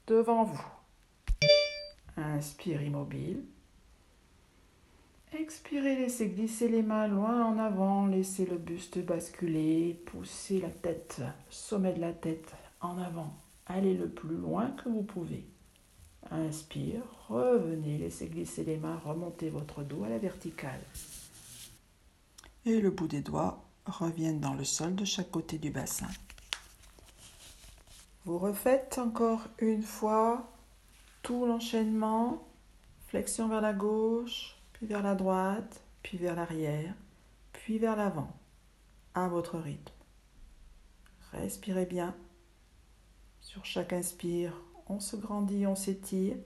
devant 0.06 0.44
vous. 0.44 0.64
Inspire 2.16 2.82
immobile. 2.82 3.44
Expirez, 5.32 5.96
laissez 5.96 6.28
glisser 6.28 6.68
les 6.68 6.82
mains 6.82 7.06
loin 7.06 7.44
en 7.44 7.58
avant, 7.58 8.06
laissez 8.06 8.46
le 8.46 8.58
buste 8.58 8.98
basculer, 8.98 10.02
poussez 10.06 10.60
la 10.60 10.70
tête, 10.70 11.22
sommet 11.48 11.92
de 11.92 12.00
la 12.00 12.12
tête 12.12 12.52
en 12.80 12.98
avant. 12.98 13.32
Allez 13.66 13.94
le 13.94 14.08
plus 14.08 14.36
loin 14.36 14.72
que 14.72 14.88
vous 14.88 15.04
pouvez. 15.04 15.49
Inspire, 16.30 17.02
revenez, 17.28 17.98
laissez 17.98 18.28
glisser 18.28 18.64
les 18.64 18.76
mains, 18.76 19.00
remontez 19.04 19.50
votre 19.50 19.82
dos 19.82 20.04
à 20.04 20.08
la 20.08 20.18
verticale. 20.18 20.82
Et 22.64 22.80
le 22.80 22.90
bout 22.90 23.08
des 23.08 23.22
doigts 23.22 23.64
reviennent 23.86 24.40
dans 24.40 24.54
le 24.54 24.64
sol 24.64 24.94
de 24.94 25.04
chaque 25.04 25.30
côté 25.30 25.58
du 25.58 25.70
bassin. 25.70 26.08
Vous 28.24 28.38
refaites 28.38 28.98
encore 28.98 29.48
une 29.58 29.82
fois 29.82 30.50
tout 31.22 31.46
l'enchaînement, 31.46 32.46
flexion 33.08 33.48
vers 33.48 33.60
la 33.60 33.72
gauche, 33.72 34.56
puis 34.72 34.86
vers 34.86 35.02
la 35.02 35.14
droite, 35.14 35.82
puis 36.02 36.18
vers 36.18 36.36
l'arrière, 36.36 36.94
puis 37.52 37.78
vers 37.78 37.96
l'avant, 37.96 38.32
à 39.14 39.28
votre 39.28 39.58
rythme. 39.58 39.92
Respirez 41.32 41.86
bien. 41.86 42.14
Sur 43.40 43.64
chaque 43.64 43.92
inspire, 43.92 44.54
on 44.90 44.98
se 44.98 45.16
grandit, 45.16 45.66
on 45.66 45.76
s'étire. 45.76 46.36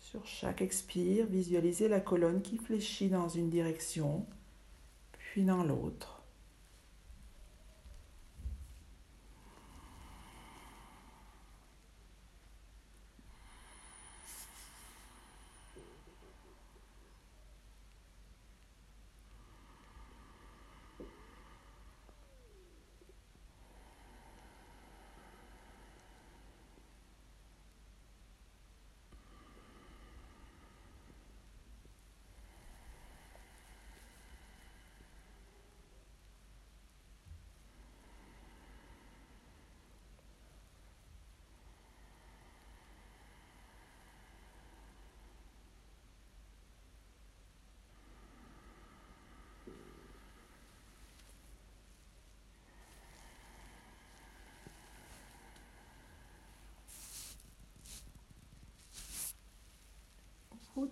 Sur 0.00 0.26
chaque 0.26 0.62
expire, 0.62 1.26
visualisez 1.26 1.88
la 1.88 2.00
colonne 2.00 2.42
qui 2.42 2.58
fléchit 2.58 3.08
dans 3.08 3.28
une 3.28 3.50
direction, 3.50 4.26
puis 5.12 5.44
dans 5.44 5.62
l'autre. 5.62 6.15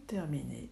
Terminer. 0.06 0.70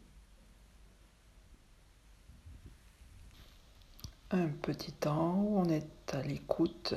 Un 4.31 4.49
petit 4.49 4.93
temps 4.93 5.35
où 5.35 5.59
on 5.59 5.69
est 5.69 6.15
à 6.15 6.23
l'écoute 6.23 6.95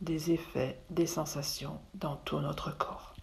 des 0.00 0.30
effets, 0.30 0.80
des 0.90 1.06
sensations 1.06 1.80
dans 1.94 2.16
tout 2.16 2.38
notre 2.38 2.76
corps. 2.76 3.14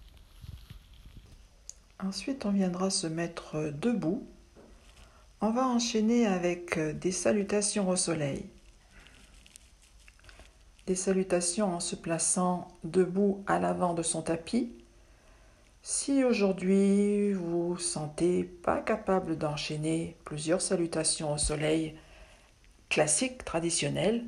Ensuite, 2.03 2.45
on 2.45 2.51
viendra 2.51 2.89
se 2.89 3.07
mettre 3.07 3.71
debout. 3.71 4.27
On 5.39 5.51
va 5.51 5.65
enchaîner 5.65 6.25
avec 6.25 6.77
des 6.77 7.11
salutations 7.11 7.87
au 7.87 7.95
soleil. 7.95 8.49
Des 10.87 10.95
salutations 10.95 11.73
en 11.73 11.79
se 11.79 11.95
plaçant 11.95 12.67
debout 12.83 13.43
à 13.47 13.59
l'avant 13.59 13.93
de 13.93 14.03
son 14.03 14.21
tapis. 14.21 14.73
Si 15.87 16.23
aujourd'hui 16.23 17.33
vous 17.33 17.77
sentez 17.77 18.43
pas 18.43 18.81
capable 18.81 19.37
d'enchaîner 19.37 20.17
plusieurs 20.25 20.61
salutations 20.61 21.31
au 21.31 21.37
soleil 21.37 21.93
classiques, 22.89 23.45
traditionnelles, 23.45 24.23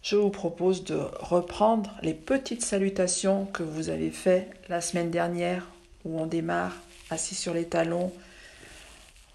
je 0.00 0.16
vous 0.16 0.30
propose 0.30 0.84
de 0.84 0.94
reprendre 1.20 1.94
les 2.00 2.14
petites 2.14 2.64
salutations 2.64 3.44
que 3.44 3.62
vous 3.62 3.90
avez 3.90 4.10
faites 4.10 4.50
la 4.70 4.80
semaine 4.80 5.10
dernière 5.10 5.68
où 6.06 6.18
on 6.18 6.24
démarre 6.24 6.72
assis 7.10 7.34
sur 7.34 7.52
les 7.52 7.68
talons. 7.68 8.10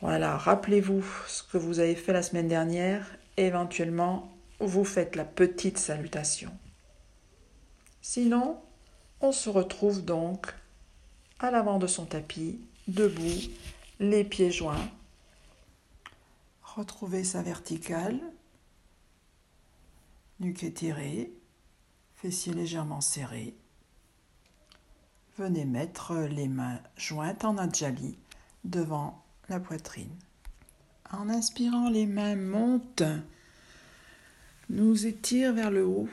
Voilà, 0.01 0.37
rappelez-vous 0.37 1.05
ce 1.27 1.43
que 1.43 1.59
vous 1.59 1.77
avez 1.77 1.93
fait 1.93 2.13
la 2.13 2.23
semaine 2.23 2.47
dernière. 2.47 3.15
Éventuellement, 3.37 4.35
vous 4.59 4.83
faites 4.83 5.15
la 5.15 5.23
petite 5.23 5.77
salutation. 5.77 6.49
Sinon, 8.01 8.57
on 9.21 9.31
se 9.31 9.51
retrouve 9.51 10.03
donc 10.03 10.47
à 11.39 11.51
l'avant 11.51 11.77
de 11.79 11.87
son 11.87 12.05
tapis, 12.05 12.59
debout, 12.87 13.51
les 13.99 14.23
pieds 14.23 14.51
joints. 14.51 14.89
Retrouvez 16.63 17.23
sa 17.23 17.41
verticale, 17.41 18.19
nuque 20.39 20.63
étirée, 20.63 21.31
fessiers 22.15 22.53
légèrement 22.53 23.01
serrés. 23.01 23.55
Venez 25.37 25.65
mettre 25.65 26.15
les 26.15 26.47
mains 26.47 26.79
jointes 26.95 27.45
en 27.45 27.57
adjali 27.57 28.17
devant 28.63 29.23
la 29.49 29.59
poitrine. 29.59 30.15
En 31.11 31.29
inspirant, 31.29 31.89
les 31.89 32.05
mains 32.05 32.35
montent, 32.35 33.03
nous 34.69 35.05
étirent 35.05 35.53
vers 35.53 35.71
le 35.71 35.85
haut, 35.85 36.09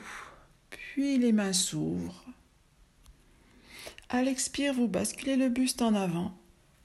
puis 0.69 1.17
les 1.17 1.33
mains 1.33 1.53
s'ouvrent. 1.53 2.24
À 4.15 4.23
l'expire, 4.23 4.73
vous 4.73 4.87
basculez 4.87 5.35
le 5.35 5.49
buste 5.49 5.81
en 5.81 5.93
avant, 5.93 6.31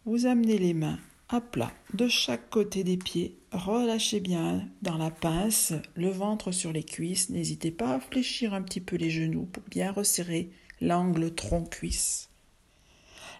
vous 0.04 0.26
amenez 0.26 0.58
les 0.58 0.74
mains 0.74 0.98
à 1.28 1.40
plat 1.40 1.70
de 1.94 2.08
chaque 2.08 2.50
côté 2.50 2.82
des 2.82 2.96
pieds. 2.96 3.38
Relâchez 3.52 4.18
bien 4.18 4.66
dans 4.82 4.98
la 4.98 5.12
pince, 5.12 5.72
le 5.94 6.08
ventre 6.08 6.50
sur 6.50 6.72
les 6.72 6.82
cuisses. 6.82 7.30
N'hésitez 7.30 7.70
pas 7.70 7.94
à 7.94 8.00
fléchir 8.00 8.52
un 8.52 8.62
petit 8.62 8.80
peu 8.80 8.96
les 8.96 9.10
genoux 9.10 9.44
pour 9.44 9.62
bien 9.70 9.92
resserrer 9.92 10.50
l'angle 10.80 11.32
tronc-cuisse. 11.32 12.30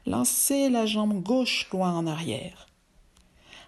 Lancez 0.06 0.70
la 0.70 0.86
jambe 0.86 1.20
gauche 1.20 1.68
loin 1.72 1.92
en 1.92 2.06
arrière. 2.06 2.68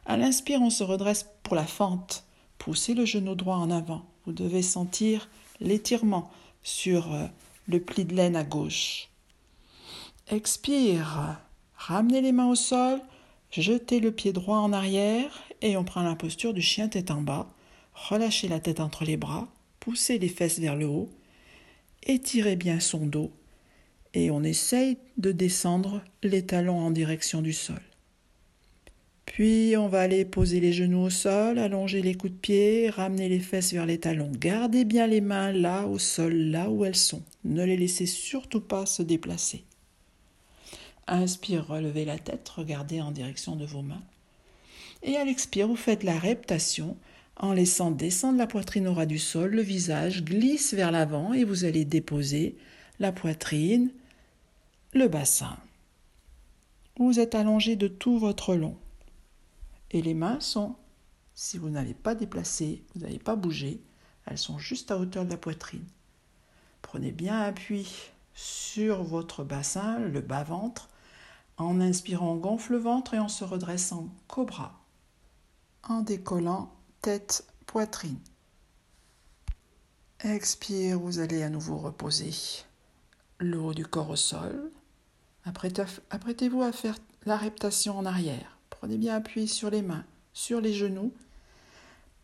À 0.07 0.17
l'inspire, 0.17 0.63
on 0.63 0.71
se 0.71 0.85
redresse 0.85 1.27
pour 1.43 1.57
la 1.57 1.67
fente. 1.67 2.23
Poussez 2.59 2.95
le 2.95 3.07
genou 3.07 3.35
droit 3.35 3.57
en 3.57 3.73
avant. 3.73 4.07
Vous 4.25 4.33
devez 4.33 4.63
sentir 4.63 5.29
l'étirement 5.59 6.31
sur 6.63 7.13
euh, 7.13 7.27
le 7.67 7.81
pli 7.81 8.05
de 8.05 8.15
laine 8.15 8.37
à 8.37 8.45
gauche. 8.45 9.09
Expire. 10.33 11.39
Ramenez 11.77 12.23
les 12.23 12.33
mains 12.33 12.49
au 12.49 12.55
sol. 12.55 13.01
Jetez 13.51 14.01
le 14.01 14.13
pied 14.13 14.33
droit 14.33 14.57
en 14.57 14.73
arrière 14.73 15.43
et 15.61 15.77
on 15.77 15.85
prend 15.85 16.03
la 16.03 16.15
posture 16.15 16.55
du 16.55 16.63
chien 16.63 16.89
tête 16.89 17.11
en 17.11 17.21
bas. 17.21 17.51
Relâchez 17.93 18.49
la 18.49 18.59
tête 18.59 18.81
entre 18.81 19.05
les 19.05 19.19
bras. 19.19 19.47
Poussez 19.79 20.19
les 20.19 20.31
fesses 20.31 20.59
vers 20.59 20.75
le 20.75 20.87
haut. 20.87 21.11
Étirez 22.05 22.57
bien 22.57 22.81
son 22.81 23.05
dos 23.05 23.31
et 24.15 24.31
on 24.31 24.43
essaye 24.43 24.97
de 25.19 25.33
descendre 25.33 26.01
les 26.23 26.47
talons 26.47 26.81
en 26.81 26.91
direction 26.91 27.43
du 27.43 27.53
sol. 27.53 27.83
Puis 29.27 29.77
on 29.77 29.89
va 29.89 30.01
aller 30.01 30.25
poser 30.25 30.61
les 30.61 30.73
genoux 30.73 31.03
au 31.03 31.11
sol, 31.11 31.59
allonger 31.59 32.01
les 32.01 32.15
coups 32.15 32.33
de 32.33 32.39
pied, 32.39 32.89
ramener 32.89 33.29
les 33.29 33.41
fesses 33.41 33.75
vers 33.75 33.85
les 33.85 34.01
talons. 34.01 34.33
Gardez 34.39 34.87
bien 34.87 35.07
les 35.07 35.21
mains 35.21 35.53
là 35.53 35.87
au 35.87 35.99
sol, 35.99 36.33
là 36.33 36.71
où 36.71 36.87
elles 36.87 36.97
sont. 36.97 37.23
Ne 37.45 37.67
les 37.67 37.77
laissez 37.77 38.07
surtout 38.07 38.63
pas 38.63 38.87
se 38.87 39.03
déplacer. 39.03 39.67
Inspire, 41.07 41.67
relevez 41.67 42.05
la 42.05 42.19
tête, 42.19 42.49
regardez 42.49 43.01
en 43.01 43.11
direction 43.11 43.57
de 43.57 43.67
vos 43.67 43.83
mains. 43.83 44.03
Et 45.03 45.17
à 45.17 45.25
l'expire, 45.25 45.69
vous 45.69 45.77
faites 45.77 46.05
la 46.05 46.19
reptation 46.19 46.97
en 47.37 47.53
laissant 47.53 47.91
descendre 47.91 48.39
la 48.39 48.47
poitrine 48.47 48.87
au 48.87 48.95
ras 48.95 49.07
du 49.07 49.19
sol, 49.19 49.51
le 49.51 49.63
visage 49.63 50.25
glisse 50.25 50.75
vers 50.75 50.93
l'avant 50.93 51.33
et 51.33 51.45
vous 51.45 51.65
allez 51.65 51.85
déposer 51.85 52.57
la 53.01 53.11
poitrine, 53.11 53.91
le 54.93 55.09
bassin. 55.09 55.57
Vous 56.99 57.19
êtes 57.19 57.35
allongé 57.35 57.75
de 57.75 57.89
tout 57.89 58.19
votre 58.19 58.55
long. 58.55 58.77
Et 59.91 60.03
les 60.03 60.15
mains 60.15 60.41
sont, 60.41 60.77
si 61.35 61.59
vous 61.59 61.71
n'avez 61.71 61.95
pas 61.95 62.15
déplacé, 62.15 62.83
vous 62.95 63.01
n'avez 63.01 63.19
pas 63.19 63.35
bougé, 63.35 63.81
elles 64.27 64.39
sont 64.39 64.59
juste 64.59 64.91
à 64.91 64.99
hauteur 64.99 65.25
de 65.25 65.31
la 65.31 65.37
poitrine. 65.37 65.85
Prenez 66.81 67.11
bien 67.11 67.41
appui 67.41 67.89
sur 68.35 69.03
votre 69.03 69.45
bassin, 69.45 69.99
le 69.99 70.21
bas-ventre. 70.21 70.89
En 71.57 71.81
inspirant, 71.81 72.33
on 72.33 72.37
gonfle 72.37 72.73
le 72.73 72.79
ventre 72.79 73.15
et 73.15 73.21
on 73.21 73.29
se 73.29 73.45
redresse 73.45 73.93
en 73.93 74.09
cobra. 74.29 74.81
En 75.89 76.01
décollant, 76.01 76.73
tête, 77.01 77.47
poitrine. 77.67 78.19
Expire, 80.21 80.99
vous 80.99 81.19
allez 81.19 81.43
à 81.43 81.51
nouveau 81.51 81.77
reposer 81.79 82.33
le 83.39 83.59
haut 83.59 83.75
du 83.75 83.85
corps 83.85 84.11
au 84.11 84.17
sol. 84.17 84.71
Apprêtez-vous 85.45 86.63
à 86.63 86.73
faire 86.73 86.97
la 87.27 87.37
reptation 87.37 87.99
en 87.99 88.07
arrière. 88.07 88.59
Prenez 88.71 88.97
bien 88.97 89.17
appui 89.17 89.49
sur 89.49 89.71
les 89.71 89.83
mains, 89.83 90.05
sur 90.33 90.61
les 90.61 90.73
genoux. 90.73 91.13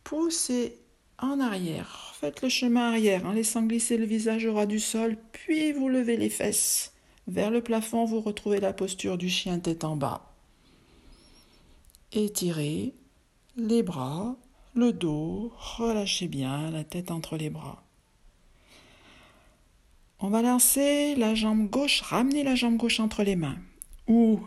Poussez 0.03 0.77
en 1.17 1.39
arrière. 1.39 2.13
Faites 2.19 2.41
le 2.41 2.49
chemin 2.49 2.89
arrière 2.89 3.25
en 3.25 3.31
laissant 3.31 3.63
glisser 3.63 3.97
le 3.97 4.05
visage 4.05 4.45
au 4.45 4.53
ras 4.53 4.65
du 4.65 4.79
sol, 4.79 5.17
puis 5.33 5.73
vous 5.73 5.89
levez 5.89 6.17
les 6.17 6.29
fesses. 6.29 6.93
Vers 7.29 7.51
le 7.51 7.61
plafond, 7.61 8.05
vous 8.05 8.21
retrouvez 8.21 8.59
la 8.59 8.73
posture 8.73 9.15
du 9.15 9.29
chien 9.29 9.59
tête 9.59 9.83
en 9.83 9.95
bas. 9.95 10.33
Étirez 12.11 12.95
les 13.55 13.83
bras, 13.83 14.35
le 14.73 14.93
dos, 14.93 15.53
relâchez 15.55 16.27
bien 16.27 16.71
la 16.71 16.83
tête 16.83 17.11
entre 17.11 17.37
les 17.37 17.51
bras. 17.51 17.83
On 20.19 20.29
va 20.29 20.41
lancer 20.41 21.13
la 21.17 21.35
jambe 21.35 21.69
gauche, 21.69 22.01
ramener 22.01 22.41
la 22.41 22.55
jambe 22.55 22.77
gauche 22.77 22.99
entre 22.99 23.21
les 23.21 23.35
mains, 23.35 23.59
ou 24.07 24.39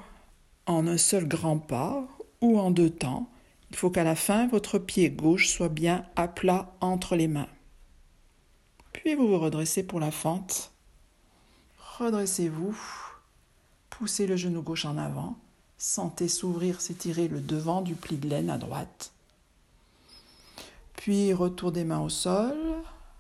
en 0.66 0.88
un 0.88 0.99
seul 0.99 1.29
grand 1.29 1.61
pas, 1.61 2.05
ou 2.40 2.59
en 2.59 2.73
deux 2.73 2.90
temps. 2.90 3.31
Il 3.71 3.77
faut 3.77 3.90
qu'à 3.90 4.03
la 4.03 4.16
fin, 4.16 4.49
votre 4.49 4.81
pied 4.81 5.09
gauche 5.09 5.47
soit 5.47 5.68
bien 5.68 6.05
à 6.16 6.27
plat 6.27 6.75
entre 6.81 7.14
les 7.14 7.29
mains. 7.29 7.49
Puis 8.92 9.14
vous 9.14 9.29
vous 9.29 9.38
redressez 9.38 9.87
pour 9.87 10.01
la 10.01 10.11
fente. 10.11 10.72
Redressez-vous. 12.03 12.77
Poussez 13.88 14.27
le 14.27 14.35
genou 14.35 14.61
gauche 14.61 14.87
en 14.87 14.99
avant. 14.99 15.37
Sentez 15.79 16.27
s'ouvrir, 16.27 16.81
s'étirer 16.81 17.29
le 17.29 17.41
devant 17.41 17.81
du 17.81 17.95
pli 17.95 18.17
de 18.17 18.29
laine 18.29 18.51
à 18.51 18.59
droite. 18.59 19.12
Puis 20.97 21.33
retour 21.33 21.71
des 21.71 21.85
mains 21.85 22.01
au 22.01 22.09
sol. 22.09 22.57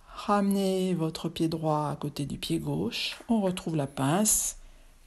Ramenez 0.08 0.94
votre 0.94 1.28
pied 1.28 1.46
droit 1.46 1.90
à 1.92 1.96
côté 1.96 2.26
du 2.26 2.38
pied 2.38 2.58
gauche. 2.58 3.20
On 3.28 3.40
retrouve 3.40 3.76
la 3.76 3.86
pince, 3.86 4.56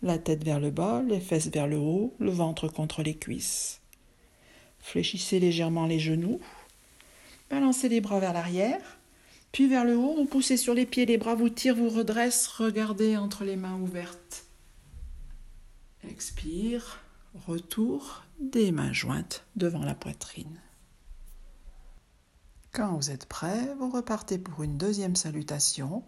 la 0.02 0.20
tête 0.20 0.46
vers 0.46 0.62
le 0.62 0.72
bas, 0.72 1.02
les 1.06 1.20
fesses 1.20 1.50
vers 1.50 1.68
le 1.68 1.78
haut, 1.78 2.14
le 2.20 2.32
ventre 2.32 2.70
contre 2.70 3.04
les 3.04 3.18
cuisses. 3.18 3.82
Fléchissez 4.80 5.42
légèrement 5.42 5.86
les 5.86 6.00
genoux. 6.00 6.40
Balancez 7.50 7.90
les 7.90 8.00
bras 8.00 8.22
vers 8.22 8.32
l'arrière, 8.32 8.95
puis 9.56 9.70
vers 9.70 9.86
le 9.86 9.96
haut. 9.96 10.16
Vous 10.18 10.26
poussez 10.26 10.58
sur 10.58 10.74
les 10.74 10.86
pieds, 10.86 11.06
les 11.06 11.18
bras 11.18 11.34
vous 11.34 11.48
tirent, 11.48 11.78
vous 11.78 11.88
redressent. 11.88 12.48
Regardez 12.48 13.16
entre 13.16 13.46
les 13.46 13.56
mains 13.56 13.80
ouvertes. 13.80 14.44
Expire. 16.04 17.00
Retour 17.48 18.26
des 18.42 18.74
mains 18.74 18.92
jointes 18.92 19.46
devant 19.56 19.86
la 19.86 19.96
poitrine. 19.96 20.60
Quand 22.74 22.98
vous 22.98 23.12
êtes 23.12 23.28
prêt, 23.28 23.74
vous 23.80 23.90
repartez 23.90 24.38
pour 24.38 24.62
une 24.62 24.78
deuxième 24.78 25.16
salutation. 25.16 26.04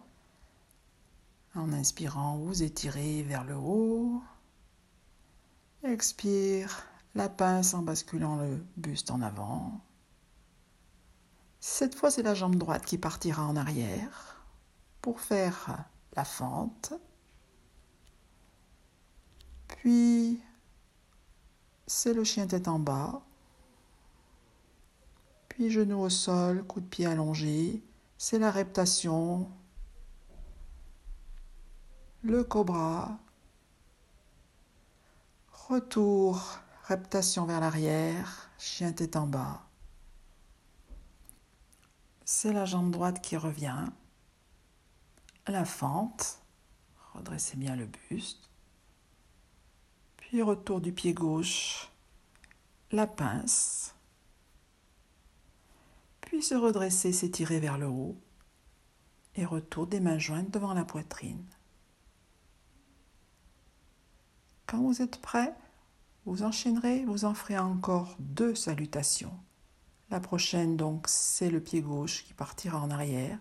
En 1.54 1.72
inspirant, 1.72 2.36
vous 2.36 2.62
étirez 2.62 3.22
vers 3.22 3.44
le 3.44 3.56
haut. 3.56 4.22
Expire, 5.84 6.84
la 7.14 7.30
pince 7.30 7.72
en 7.72 7.80
basculant 7.80 8.36
le 8.36 8.62
buste 8.76 9.10
en 9.10 9.22
avant. 9.22 9.80
Cette 11.60 11.94
fois, 11.94 12.10
c'est 12.10 12.22
la 12.22 12.34
jambe 12.34 12.56
droite 12.56 12.84
qui 12.84 12.98
partira 12.98 13.44
en 13.44 13.56
arrière 13.56 14.44
pour 15.02 15.20
faire 15.20 15.84
la 16.14 16.24
fente. 16.24 16.92
Puis, 19.66 20.40
c'est 21.86 22.14
le 22.14 22.24
chien 22.24 22.46
tête 22.46 22.68
en 22.68 22.78
bas. 22.78 23.22
Puis 25.48 25.70
genou 25.70 26.00
au 26.00 26.10
sol, 26.10 26.64
coup 26.64 26.80
de 26.80 26.86
pied 26.86 27.06
allongé, 27.06 27.82
c'est 28.18 28.38
la 28.38 28.50
reptation. 28.50 29.50
Le 32.22 32.44
cobra. 32.44 33.18
Retour, 35.68 36.60
reptation 36.88 37.44
vers 37.46 37.60
l'arrière, 37.60 38.50
chien 38.58 38.92
tête 38.92 39.16
en 39.16 39.26
bas. 39.26 39.67
C'est 42.30 42.52
la 42.52 42.66
jambe 42.66 42.90
droite 42.90 43.22
qui 43.22 43.38
revient. 43.38 43.86
La 45.46 45.64
fente. 45.64 46.42
Redressez 47.14 47.56
bien 47.56 47.74
le 47.74 47.86
buste. 47.86 48.50
Puis 50.18 50.42
retour 50.42 50.82
du 50.82 50.92
pied 50.92 51.14
gauche. 51.14 51.90
La 52.92 53.06
pince. 53.06 53.94
Puis 56.20 56.42
se 56.42 56.54
redresser, 56.54 57.14
s'étirer 57.14 57.60
vers 57.60 57.78
le 57.78 57.86
haut. 57.86 58.20
Et 59.34 59.46
retour 59.46 59.86
des 59.86 60.00
mains 60.00 60.18
jointes 60.18 60.50
devant 60.50 60.74
la 60.74 60.84
poitrine. 60.84 61.46
Quand 64.66 64.82
vous 64.82 65.00
êtes 65.00 65.22
prêt, 65.22 65.54
vous 66.26 66.42
enchaînerez, 66.42 67.06
vous 67.06 67.24
en 67.24 67.32
ferez 67.32 67.58
encore 67.58 68.16
deux 68.18 68.54
salutations. 68.54 69.32
La 70.10 70.20
prochaine, 70.20 70.76
donc, 70.76 71.06
c'est 71.06 71.50
le 71.50 71.60
pied 71.60 71.82
gauche 71.82 72.24
qui 72.24 72.32
partira 72.32 72.80
en 72.80 72.90
arrière. 72.90 73.38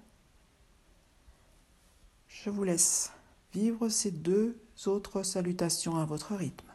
Je 2.28 2.50
vous 2.50 2.64
laisse 2.64 3.12
vivre 3.54 3.88
ces 3.90 4.12
deux 4.12 4.60
autres 4.86 5.24
salutations 5.24 5.98
à 5.98 6.06
votre 6.06 6.36
rythme. 6.36 6.67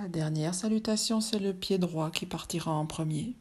La 0.00 0.06
dernière 0.06 0.54
salutation, 0.54 1.20
c'est 1.20 1.40
le 1.40 1.52
pied 1.52 1.76
droit 1.76 2.12
qui 2.12 2.24
partira 2.24 2.70
en 2.70 2.86
premier. 2.86 3.34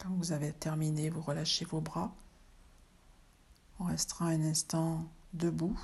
Quand 0.00 0.08
vous 0.16 0.32
avez 0.32 0.52
terminé, 0.54 1.10
vous 1.10 1.20
relâchez 1.20 1.66
vos 1.66 1.82
bras. 1.82 2.14
On 3.78 3.84
restera 3.84 4.26
un 4.26 4.40
instant 4.40 5.06
debout. 5.34 5.78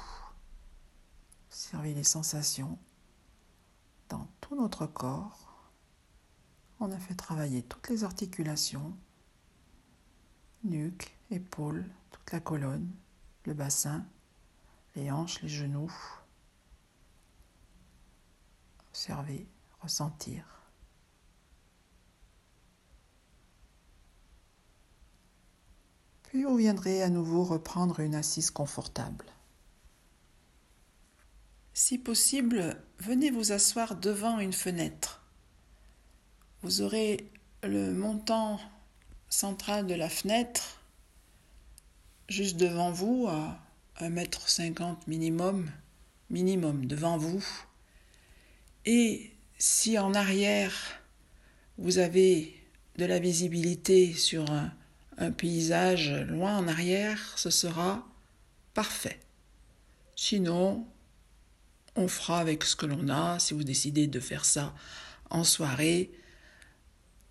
Observez 1.48 1.92
les 1.92 2.04
sensations 2.04 2.78
dans 4.08 4.26
tout 4.40 4.56
notre 4.56 4.86
corps. 4.86 5.70
On 6.80 6.90
a 6.92 6.98
fait 6.98 7.14
travailler 7.14 7.62
toutes 7.62 7.90
les 7.90 8.04
articulations, 8.04 8.96
nuque, 10.64 11.14
épaules, 11.30 11.84
toute 12.10 12.32
la 12.32 12.40
colonne, 12.40 12.90
le 13.44 13.52
bassin, 13.52 14.06
les 14.94 15.10
hanches, 15.10 15.42
les 15.42 15.48
genoux. 15.48 15.92
Observez, 18.88 19.46
ressentir. 19.80 20.55
Puis 26.36 26.44
vous 26.44 26.56
viendrez 26.58 27.02
à 27.02 27.08
nouveau 27.08 27.44
reprendre 27.44 28.00
une 28.00 28.14
assise 28.14 28.50
confortable. 28.50 29.24
Si 31.72 31.96
possible, 31.96 32.76
venez 32.98 33.30
vous 33.30 33.52
asseoir 33.52 33.96
devant 33.96 34.38
une 34.38 34.52
fenêtre. 34.52 35.22
Vous 36.60 36.82
aurez 36.82 37.26
le 37.62 37.94
montant 37.94 38.60
central 39.30 39.86
de 39.86 39.94
la 39.94 40.10
fenêtre 40.10 40.82
juste 42.28 42.58
devant 42.58 42.92
vous, 42.92 43.28
à 43.28 43.58
1,50 44.02 44.82
m 44.82 44.96
minimum, 45.06 45.70
minimum 46.28 46.84
devant 46.84 47.16
vous. 47.16 47.42
Et 48.84 49.32
si 49.56 49.98
en 49.98 50.12
arrière, 50.12 51.00
vous 51.78 51.96
avez 51.96 52.62
de 52.98 53.06
la 53.06 53.20
visibilité 53.20 54.12
sur 54.12 54.50
un, 54.50 54.70
un 55.18 55.30
paysage 55.30 56.10
loin 56.28 56.58
en 56.58 56.68
arrière, 56.68 57.32
ce 57.36 57.50
sera 57.50 58.06
parfait. 58.74 59.20
Sinon, 60.14 60.86
on 61.94 62.08
fera 62.08 62.38
avec 62.38 62.64
ce 62.64 62.76
que 62.76 62.86
l'on 62.86 63.08
a. 63.08 63.38
Si 63.38 63.54
vous 63.54 63.64
décidez 63.64 64.06
de 64.06 64.20
faire 64.20 64.44
ça 64.44 64.74
en 65.30 65.44
soirée, 65.44 66.10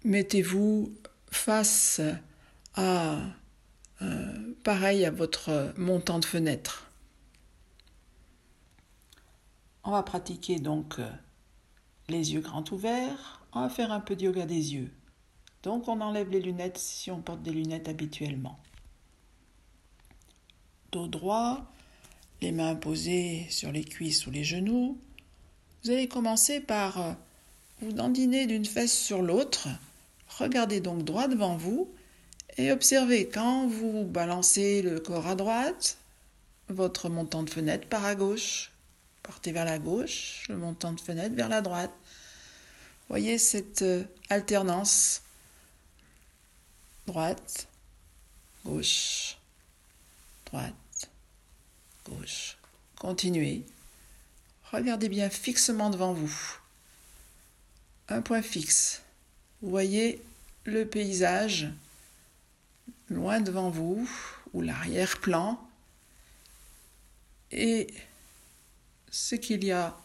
mettez-vous 0.04 0.94
face 1.32 2.02
à 2.74 3.20
euh, 4.02 4.54
pareil 4.64 5.06
à 5.06 5.12
votre 5.12 5.74
montant 5.78 6.20
de 6.20 6.26
fenêtre. 6.26 6.90
On 9.84 9.92
va 9.92 10.04
pratiquer 10.04 10.60
donc 10.60 11.00
euh, 11.00 11.10
les 12.10 12.34
yeux 12.34 12.42
grands 12.42 12.66
ouverts. 12.72 13.42
On 13.54 13.62
va 13.62 13.70
faire 13.70 13.92
un 13.92 14.00
peu 14.00 14.16
de 14.16 14.24
yoga 14.24 14.46
des 14.46 14.74
yeux. 14.74 14.92
Donc 15.66 15.88
on 15.88 16.00
enlève 16.00 16.30
les 16.30 16.42
lunettes 16.42 16.78
si 16.78 17.10
on 17.10 17.22
porte 17.22 17.42
des 17.42 17.50
lunettes 17.50 17.90
habituellement. 17.90 18.60
Dos 20.92 21.08
droit, 21.08 21.66
les 22.42 22.52
mains 22.52 22.76
posées 22.76 23.48
sur 23.50 23.72
les 23.72 23.84
cuisses 23.84 24.28
ou 24.28 24.32
les 24.32 24.44
genoux. 24.44 24.96
Vous 25.84 25.90
allez 25.90 26.08
commencer 26.08 26.60
par 26.60 27.02
euh, 27.02 27.14
vous 27.82 27.94
dandiner 27.94 28.46
d'une 28.46 28.64
fesse 28.64 28.96
sur 28.96 29.24
l'autre. 29.24 29.68
Regardez 30.38 30.82
donc 30.82 31.04
droit 31.04 31.28
devant 31.28 31.58
vous 31.58 31.92
et 32.58 32.72
observez 32.72 33.28
quand 33.28 33.68
vous 33.68 34.04
balancez 34.04 34.84
le 34.84 35.00
corps 35.00 35.26
à 35.26 35.34
droite, 35.34 35.98
votre 36.70 37.10
montant 37.10 37.42
de 37.42 37.50
fenêtre 37.50 37.88
part 37.90 38.06
à 38.06 38.14
gauche. 38.14 38.72
Partez 39.24 39.52
vers 39.52 39.66
la 39.66 39.80
gauche, 39.80 40.46
le 40.48 40.58
montant 40.58 40.94
de 40.94 41.02
fenêtre 41.02 41.34
vers 41.34 41.50
la 41.50 41.62
droite. 41.62 41.92
Voyez 43.10 43.40
cette 43.40 43.82
euh, 43.82 44.04
alternance 44.30 45.24
droite, 47.08 47.68
gauche, 48.66 49.38
droite, 50.46 51.10
gauche. 52.06 52.58
Continuez. 52.98 53.64
Regardez 54.72 55.10
bien 55.10 55.30
fixement 55.30 55.90
devant 55.90 56.14
vous. 56.14 56.34
Un 58.10 58.22
point 58.22 58.42
fixe. 58.42 59.02
Voyez 59.62 60.22
le 60.66 60.86
paysage 60.86 61.68
loin 63.10 63.40
devant 63.40 63.70
vous 63.70 64.10
ou 64.54 64.62
l'arrière-plan 64.62 65.60
et 67.52 67.88
ce 69.12 69.36
qu'il 69.36 69.64
y 69.64 69.72
a 69.72 69.96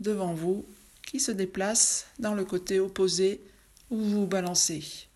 devant 0.00 0.34
vous 0.34 0.64
qui 1.02 1.20
se 1.20 1.32
déplace 1.32 2.06
dans 2.18 2.34
le 2.34 2.44
côté 2.44 2.80
opposé 2.80 3.40
où 3.90 3.98
vous 3.98 4.26
balancez. 4.26 5.06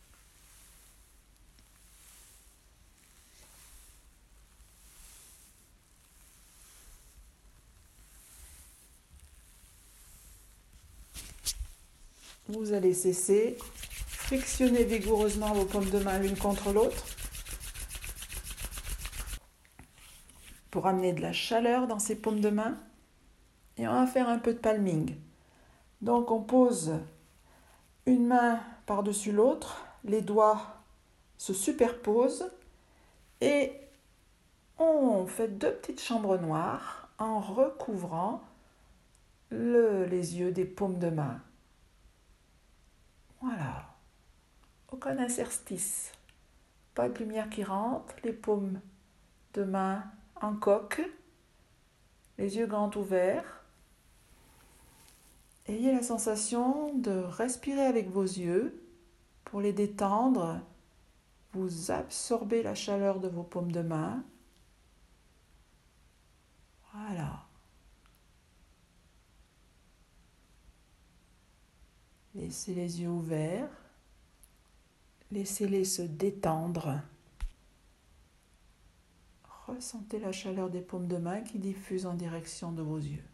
Vous 12.48 12.72
allez 12.72 12.94
cesser, 12.94 13.58
frictionner 14.06 14.82
vigoureusement 14.82 15.52
vos 15.52 15.66
paumes 15.66 15.90
de 15.90 15.98
main 15.98 16.18
l'une 16.18 16.36
contre 16.36 16.72
l'autre 16.72 17.04
pour 20.70 20.86
amener 20.86 21.12
de 21.12 21.20
la 21.20 21.34
chaleur 21.34 21.86
dans 21.86 21.98
ces 21.98 22.16
paumes 22.16 22.40
de 22.40 22.48
main. 22.48 22.78
Et 23.76 23.86
on 23.86 23.92
va 23.92 24.06
faire 24.06 24.30
un 24.30 24.38
peu 24.38 24.54
de 24.54 24.58
palming. 24.58 25.14
Donc 26.00 26.30
on 26.30 26.40
pose 26.40 26.94
une 28.06 28.28
main 28.28 28.60
par-dessus 28.86 29.32
l'autre, 29.32 29.84
les 30.04 30.22
doigts 30.22 30.62
se 31.36 31.52
superposent 31.52 32.50
et 33.42 33.72
on 34.78 35.26
fait 35.26 35.48
deux 35.48 35.74
petites 35.74 36.00
chambres 36.00 36.38
noires 36.38 37.10
en 37.18 37.40
recouvrant 37.40 38.42
les 39.50 40.38
yeux 40.38 40.50
des 40.50 40.64
paumes 40.64 40.98
de 40.98 41.10
main. 41.10 41.42
Voilà. 43.40 43.94
Aucun 44.90 45.18
interstice. 45.18 46.12
Pas 46.94 47.08
de 47.08 47.18
lumière 47.18 47.48
qui 47.48 47.62
rentre, 47.62 48.14
les 48.24 48.32
paumes 48.32 48.80
de 49.54 49.64
main 49.64 50.04
en 50.40 50.54
coque, 50.54 51.02
les 52.38 52.56
yeux 52.56 52.66
grands 52.66 52.90
ouverts. 52.96 53.64
Ayez 55.66 55.92
la 55.92 56.02
sensation 56.02 56.94
de 56.94 57.10
respirer 57.10 57.84
avec 57.84 58.08
vos 58.10 58.22
yeux 58.22 58.82
pour 59.44 59.60
les 59.60 59.72
détendre. 59.72 60.60
Vous 61.52 61.90
absorbez 61.90 62.62
la 62.62 62.74
chaleur 62.74 63.20
de 63.20 63.28
vos 63.28 63.42
paumes 63.42 63.72
de 63.72 63.82
main. 63.82 64.24
Voilà. 66.92 67.47
Laissez 72.38 72.72
les 72.72 73.00
yeux 73.00 73.08
ouverts. 73.08 73.68
Laissez-les 75.32 75.84
se 75.84 76.02
détendre. 76.02 77.00
Ressentez 79.66 80.20
la 80.20 80.30
chaleur 80.30 80.70
des 80.70 80.80
paumes 80.80 81.08
de 81.08 81.16
main 81.16 81.40
qui 81.40 81.58
diffuse 81.58 82.06
en 82.06 82.14
direction 82.14 82.70
de 82.70 82.80
vos 82.80 82.98
yeux. 82.98 83.24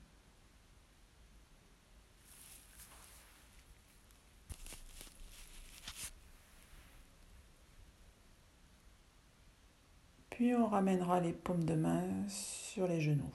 Puis 10.31 10.55
on 10.55 10.67
ramènera 10.67 11.21
les 11.21 11.35
paumes 11.35 11.65
de 11.65 11.75
main 11.75 12.09
sur 12.29 12.89
les 12.89 13.03
genoux. 13.03 13.35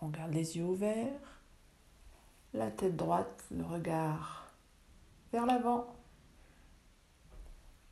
On 0.00 0.08
garde 0.08 0.32
les 0.32 0.56
yeux 0.56 0.64
ouverts 0.64 1.35
la 2.54 2.70
tête 2.70 2.96
droite, 2.96 3.44
le 3.50 3.64
regard 3.64 4.50
vers 5.32 5.46
l'avant. 5.46 5.94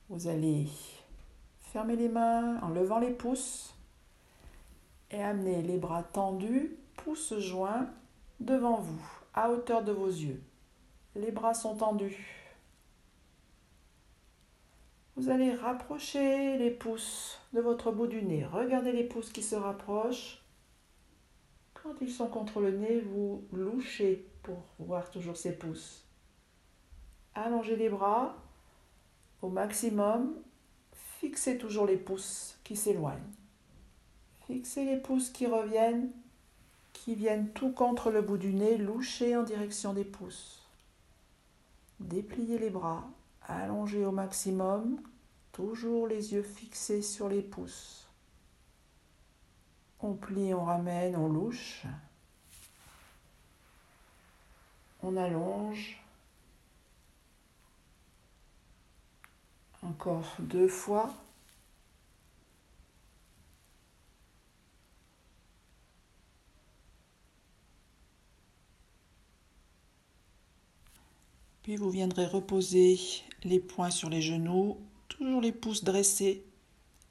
Vous 0.09 0.29
allez 0.29 0.69
fermer 1.61 1.97
les 1.97 2.09
mains 2.09 2.61
en 2.63 2.69
levant 2.69 2.99
les 2.99 3.11
pouces 3.11 3.75
et 5.11 5.23
amener 5.23 5.63
les 5.63 5.79
bras 5.79 6.03
tendus, 6.03 6.77
pouces 6.97 7.39
joints 7.39 7.89
devant 8.41 8.79
vous, 8.79 9.07
à 9.35 9.51
hauteur 9.51 9.83
de 9.83 9.93
vos 9.93 10.09
yeux. 10.09 10.43
Les 11.17 11.31
bras 11.31 11.55
sont 11.55 11.77
tendus. 11.77 12.45
Vous 15.17 15.31
allez 15.31 15.53
rapprocher 15.53 16.59
les 16.59 16.73
pouces 16.73 17.39
de 17.53 17.61
votre 17.61 17.93
bout 17.93 18.09
du 18.09 18.23
nez. 18.23 18.45
Regardez 18.45 18.91
les 18.91 19.05
pouces 19.05 19.31
qui 19.31 19.43
se 19.43 19.55
rapprochent. 19.55 20.43
Quand 21.73 21.95
ils 22.01 22.11
sont 22.11 22.27
contre 22.27 22.61
le 22.61 22.73
nez, 22.73 23.01
vous 23.01 23.45
louchez 23.53 24.27
pour 24.45 24.63
voir 24.79 25.11
toujours 25.11 25.37
ses 25.37 25.57
pouces. 25.57 26.05
Allongez 27.35 27.75
les 27.75 27.89
bras 27.89 28.37
au 29.43 29.49
maximum. 29.49 30.37
Fixez 31.19 31.59
toujours 31.59 31.87
les 31.87 31.97
pouces 31.97 32.57
qui 32.63 32.77
s'éloignent. 32.77 33.33
Fixez 34.47 34.85
les 34.85 34.99
pouces 34.99 35.31
qui 35.31 35.47
reviennent, 35.47 36.11
qui 36.93 37.15
viennent 37.15 37.49
tout 37.51 37.73
contre 37.73 38.11
le 38.11 38.23
bout 38.23 38.37
du 38.37 38.53
nez, 38.53 38.77
louchez 38.77 39.35
en 39.35 39.43
direction 39.43 39.95
des 39.95 40.05
pouces. 40.05 40.69
Dépliez 41.99 42.59
les 42.59 42.71
bras, 42.71 43.05
allongez 43.43 44.05
au 44.05 44.13
maximum, 44.13 45.01
toujours 45.53 46.07
les 46.07 46.35
yeux 46.35 46.43
fixés 46.43 47.03
sur 47.03 47.29
les 47.29 47.43
pouces. 47.43 48.07
On 50.01 50.13
plie, 50.13 50.53
on 50.53 50.65
ramène, 50.65 51.17
on 51.17 51.29
louche 51.29 51.87
on 55.05 55.17
allonge. 55.17 56.01
Encore 59.83 60.37
deux 60.39 60.69
fois. 60.69 61.15
Puis 71.63 71.77
vous 71.77 71.91
viendrez 71.91 72.27
reposer 72.27 72.99
les 73.43 73.61
poings 73.61 73.91
sur 73.91 74.11
les 74.11 74.23
genoux, 74.23 74.79
toujours 75.09 75.41
les 75.41 75.53
pouces 75.53 75.85
dressés, 75.85 76.45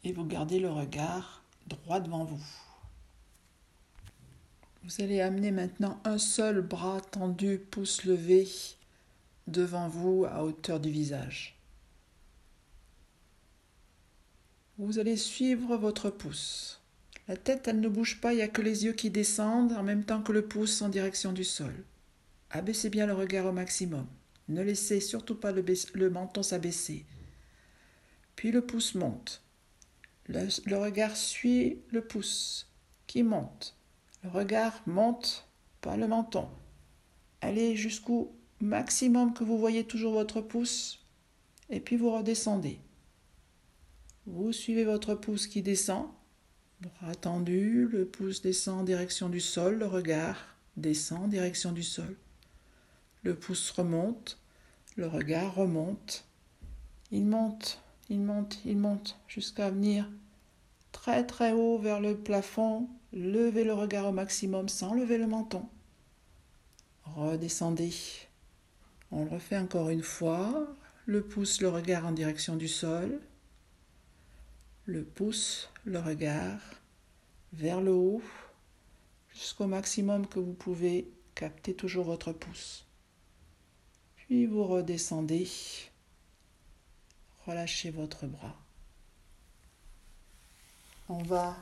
et 0.04 0.14
vous 0.14 0.26
gardez 0.26 0.60
le 0.60 0.70
regard 0.70 1.44
droit 1.68 2.00
devant 2.00 2.24
vous. 2.24 2.73
Vous 4.84 5.02
allez 5.02 5.22
amener 5.22 5.52
maintenant 5.52 6.02
un 6.04 6.18
seul 6.18 6.60
bras 6.60 7.00
tendu, 7.00 7.58
pouce 7.58 8.04
levé, 8.04 8.50
devant 9.48 9.88
vous 9.88 10.26
à 10.26 10.44
hauteur 10.44 10.82
du 10.82 10.90
visage. 10.90 11.58
Vous 14.78 15.00
allez 15.00 15.16
suivre 15.16 15.78
votre 15.78 16.10
pouce. 16.10 16.82
La 17.30 17.38
tête, 17.38 17.70
elle 17.70 17.80
ne 17.80 17.88
bouge 17.88 18.20
pas, 18.20 18.34
il 18.34 18.38
n'y 18.38 18.42
a 18.42 18.50
que 18.50 18.62
les 18.62 18.84
yeux 18.84 18.92
qui 18.92 19.10
descendent 19.10 19.72
en 19.72 19.84
même 19.84 20.04
temps 20.04 20.22
que 20.22 20.34
le 20.34 20.46
pouce 20.46 20.82
en 20.82 20.90
direction 20.90 21.32
du 21.32 21.46
sol. 21.46 21.74
Abaissez 22.50 22.90
bien 22.90 23.06
le 23.06 23.14
regard 23.14 23.46
au 23.46 23.54
maximum. 23.54 24.06
Ne 24.50 24.62
laissez 24.62 25.00
surtout 25.00 25.36
pas 25.36 25.54
le, 25.54 25.64
le 25.94 26.10
menton 26.10 26.44
s'abaisser. 26.44 27.06
Puis 28.36 28.52
le 28.52 28.66
pouce 28.66 28.96
monte. 28.96 29.42
le 30.28 30.76
regard 30.76 31.16
suit 31.16 31.80
le 31.92 32.02
pouce 32.02 32.68
qui 33.08 33.24
monte. 33.24 33.78
Le 34.24 34.30
regard 34.30 34.82
monte, 34.86 35.48
pas 35.82 35.98
le 35.98 36.08
menton. 36.08 36.48
Allez 37.42 37.76
jusqu'au 37.76 38.34
maximum 38.62 39.34
que 39.34 39.44
vous 39.44 39.58
voyez 39.58 39.84
toujours 39.84 40.14
votre 40.14 40.40
pouce 40.40 41.06
et 41.70 41.80
puis 41.80 41.98
vous 41.98 42.12
redescendez. 42.12 42.80
Vous 44.26 44.54
suivez 44.54 44.86
votre 44.86 45.16
pouce 45.16 45.48
qui 45.48 45.62
descend, 45.62 46.08
bras 46.80 47.16
tendu, 47.16 47.90
le 47.92 48.06
pouce 48.06 48.42
descend 48.42 48.80
en 48.80 48.84
direction 48.84 49.28
du 49.28 49.42
sol, 49.42 49.80
le 49.80 49.86
regard 49.86 50.56
descend 50.78 51.24
en 51.24 51.28
direction 51.28 51.74
du 51.74 51.84
sol. 51.84 52.16
Le 53.24 53.36
pouce 53.36 53.72
remonte, 53.72 54.40
le 54.96 55.08
regard 55.08 55.56
remonte. 55.56 56.26
Il 57.12 57.26
monte, 57.26 57.82
il 58.10 58.22
monte, 58.22 58.60
il 58.66 58.78
monte 58.78 59.20
jusqu'à 59.28 59.70
venir 59.70 60.10
très 60.94 61.26
très 61.26 61.52
haut 61.52 61.78
vers 61.78 62.00
le 62.00 62.18
plafond, 62.18 62.88
levez 63.14 63.64
le 63.64 63.74
regard 63.74 64.08
au 64.08 64.12
maximum 64.12 64.68
sans 64.68 64.94
lever 64.94 65.18
le 65.18 65.28
menton. 65.28 65.70
Redescendez. 67.04 67.94
On 69.12 69.26
le 69.26 69.30
refait 69.30 69.58
encore 69.58 69.90
une 69.90 70.04
fois. 70.04 70.68
Le 71.06 71.22
pouce, 71.22 71.62
le 71.62 71.70
regard 71.70 72.06
en 72.06 72.12
direction 72.12 72.56
du 72.56 72.68
sol. 72.68 73.20
Le 74.86 75.04
pouce, 75.04 75.70
le 75.86 76.00
regard 76.00 76.60
vers 77.54 77.82
le 77.82 77.92
haut 77.92 78.22
jusqu'au 79.34 79.68
maximum 79.68 80.28
que 80.28 80.40
vous 80.40 80.54
pouvez 80.54 81.12
capter 81.36 81.76
toujours 81.76 82.06
votre 82.06 82.32
pouce. 82.32 82.86
Puis 84.16 84.46
vous 84.46 84.64
redescendez. 84.64 85.48
Relâchez 87.46 87.92
votre 87.92 88.26
bras. 88.26 88.56
On 91.10 91.22
va 91.24 91.56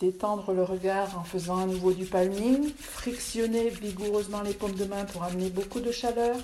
détendre 0.00 0.52
le 0.52 0.62
regard 0.62 1.18
en 1.18 1.24
faisant 1.24 1.58
à 1.58 1.66
nouveau 1.66 1.92
du 1.92 2.04
palming, 2.04 2.72
frictionner 2.74 3.68
vigoureusement 3.68 4.42
les 4.42 4.54
paumes 4.54 4.74
de 4.74 4.84
main 4.84 5.04
pour 5.04 5.24
amener 5.24 5.50
beaucoup 5.50 5.80
de 5.80 5.90
chaleur. 5.90 6.36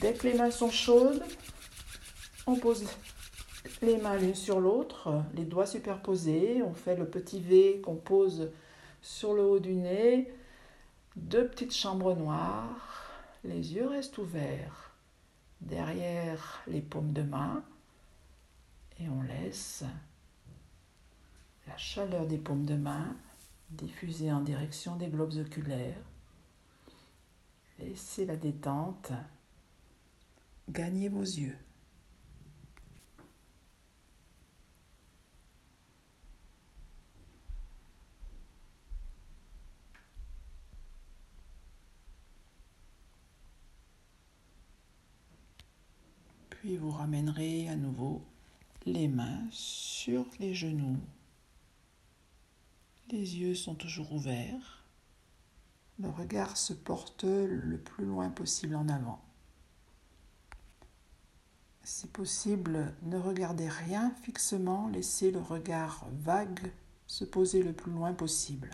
Dès 0.00 0.12
que 0.12 0.26
les 0.26 0.34
mains 0.34 0.50
sont 0.50 0.70
chaudes, 0.70 1.24
on 2.46 2.56
pose 2.56 2.84
les 3.82 3.96
mains 3.96 4.16
l'une 4.16 4.34
sur 4.34 4.60
l'autre, 4.60 5.22
les 5.34 5.44
doigts 5.44 5.66
superposés. 5.66 6.62
On 6.62 6.74
fait 6.74 6.96
le 6.96 7.08
petit 7.08 7.40
V 7.40 7.80
qu'on 7.82 7.96
pose 7.96 8.50
sur 9.02 9.34
le 9.34 9.42
haut 9.42 9.58
du 9.58 9.74
nez. 9.74 10.32
Deux 11.16 11.46
petites 11.48 11.74
chambres 11.74 12.14
noires. 12.14 13.10
Les 13.44 13.74
yeux 13.74 13.86
restent 13.86 14.18
ouverts. 14.18 14.85
Derrière 15.60 16.62
les 16.66 16.80
paumes 16.80 17.12
de 17.12 17.22
main. 17.22 17.64
Et 18.98 19.08
on 19.08 19.22
laisse 19.22 19.84
la 21.66 21.76
chaleur 21.76 22.26
des 22.26 22.38
paumes 22.38 22.64
de 22.64 22.76
main 22.76 23.14
diffuser 23.70 24.32
en 24.32 24.40
direction 24.40 24.96
des 24.96 25.08
globes 25.08 25.36
oculaires. 25.36 26.00
Laissez 27.78 28.24
la 28.24 28.36
détente 28.36 29.12
gagner 30.70 31.08
vos 31.08 31.22
yeux. 31.22 31.56
Puis 46.66 46.78
vous 46.78 46.90
ramènerez 46.90 47.68
à 47.68 47.76
nouveau 47.76 48.24
les 48.86 49.06
mains 49.06 49.46
sur 49.52 50.26
les 50.40 50.52
genoux. 50.52 50.98
Les 53.12 53.36
yeux 53.36 53.54
sont 53.54 53.76
toujours 53.76 54.12
ouverts. 54.12 54.84
Le 56.00 56.08
regard 56.08 56.56
se 56.56 56.72
porte 56.72 57.22
le 57.22 57.78
plus 57.78 58.04
loin 58.04 58.30
possible 58.30 58.74
en 58.74 58.88
avant. 58.88 59.20
Si 61.84 62.08
possible, 62.08 62.92
ne 63.02 63.16
regardez 63.16 63.68
rien 63.68 64.12
fixement, 64.22 64.88
laissez 64.88 65.30
le 65.30 65.40
regard 65.40 66.04
vague 66.18 66.72
se 67.06 67.24
poser 67.24 67.62
le 67.62 67.74
plus 67.74 67.92
loin 67.92 68.12
possible. 68.12 68.70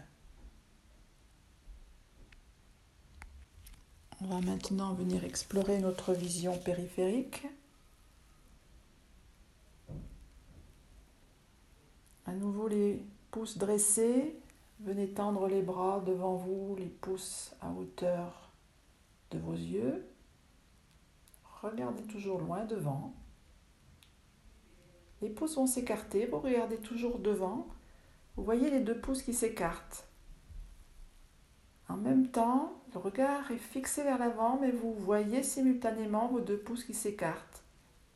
On 4.22 4.28
va 4.28 4.40
maintenant 4.40 4.94
venir 4.94 5.24
explorer 5.24 5.78
notre 5.78 6.14
vision 6.14 6.57
périphérique. 6.57 7.46
Nouveau 12.38 12.66
les 12.68 13.05
pouces 13.31 13.59
dressés, 13.59 14.37
venez 14.81 15.09
tendre 15.09 15.49
les 15.49 15.62
bras 15.62 16.01
devant 16.01 16.35
vous, 16.35 16.75
les 16.77 16.87
pouces 16.87 17.55
à 17.61 17.71
hauteur 17.71 18.51
de 19.31 19.38
vos 19.38 19.55
yeux. 19.55 20.05
Regardez 21.62 22.03
toujours 22.05 22.40
loin 22.40 22.64
devant. 22.64 23.14
Les 25.21 25.31
pouces 25.31 25.57
vont 25.57 25.66
s'écarter, 25.66 26.27
vous 26.27 26.40
regardez 26.40 26.79
toujours 26.79 27.18
devant. 27.18 27.68
Vous 28.37 28.45
voyez 28.45 28.71
les 28.71 28.81
deux 28.81 28.99
pouces 28.99 29.23
qui 29.23 29.35
s'écartent. 29.35 30.09
En 31.88 31.97
même 31.97 32.29
temps, 32.29 32.83
le 32.95 32.99
regard 32.99 33.51
est 33.51 33.59
fixé 33.59 34.03
vers 34.03 34.18
l'avant, 34.18 34.59
mais 34.61 34.71
vous 34.71 34.95
voyez 34.95 35.42
simultanément 35.42 36.29
vos 36.29 36.40
deux 36.40 36.59
pouces 36.59 36.85
qui 36.85 36.95
s'écartent. 36.95 37.62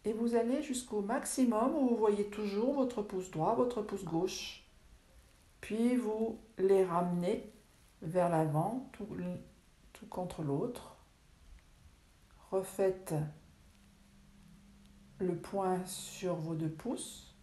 Et 0.07 0.13
vous 0.13 0.37
allez 0.37 0.63
jusqu'au 0.63 1.03
maximum 1.03 1.75
où 1.75 1.89
vous 1.89 1.97
voyez 1.97 2.27
toujours 2.27 2.75
votre 2.75 3.03
pouce 3.03 3.29
droit, 3.33 3.57
votre 3.57 3.83
pouce 3.83 4.05
gauche. 4.05 4.65
Puis 5.61 5.97
vous 5.97 6.39
les 6.59 6.85
ramenez 6.85 7.53
vers 8.03 8.29
l'avant, 8.29 8.89
tout, 8.93 9.09
contre 10.09 10.43
l'autre. 10.43 10.97
Refaites 12.53 13.15
le 15.19 15.35
point 15.35 15.85
sur 15.87 16.37
vos 16.37 16.55
deux 16.55 16.71
pouces, 16.71 17.35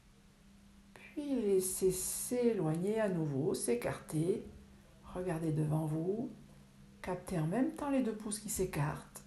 puis 0.93 1.41
laissez 1.41 1.91
s'éloigner 1.91 3.01
à 3.01 3.09
nouveau, 3.09 3.53
s'écarter. 3.53 4.41
Regardez 5.13 5.51
devant 5.51 5.85
vous, 5.85 6.31
captez 7.01 7.37
en 7.37 7.47
même 7.47 7.75
temps 7.75 7.89
les 7.89 8.03
deux 8.03 8.15
pouces 8.15 8.39
qui 8.39 8.49
s'écartent. 8.49 9.21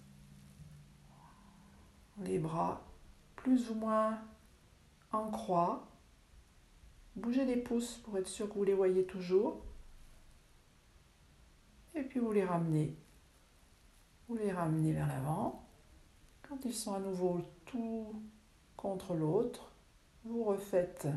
Les 2.23 2.39
bras 2.39 2.86
plus 3.47 3.69
ou 3.69 3.75
moins 3.75 4.19
en 5.13 5.31
croix. 5.31 5.87
Bougez 7.15 7.45
les 7.45 7.55
pouces 7.55 7.95
pour 7.95 8.17
être 8.17 8.27
sûr 8.27 8.49
que 8.49 8.55
vous 8.55 8.65
les 8.65 8.73
voyez 8.73 9.05
toujours. 9.05 9.61
Et 11.95 12.03
puis 12.03 12.19
vous 12.19 12.33
les 12.33 12.43
ramenez. 12.43 12.93
Vous 14.27 14.35
les 14.35 14.51
ramenez 14.51 14.91
vers 14.91 15.07
l'avant. 15.07 15.65
Quand 16.41 16.65
ils 16.65 16.73
sont 16.73 16.93
à 16.93 16.99
nouveau 16.99 17.39
tout 17.65 18.21
contre 18.75 19.13
l'autre, 19.13 19.71
vous 20.25 20.43
refaites 20.43 21.07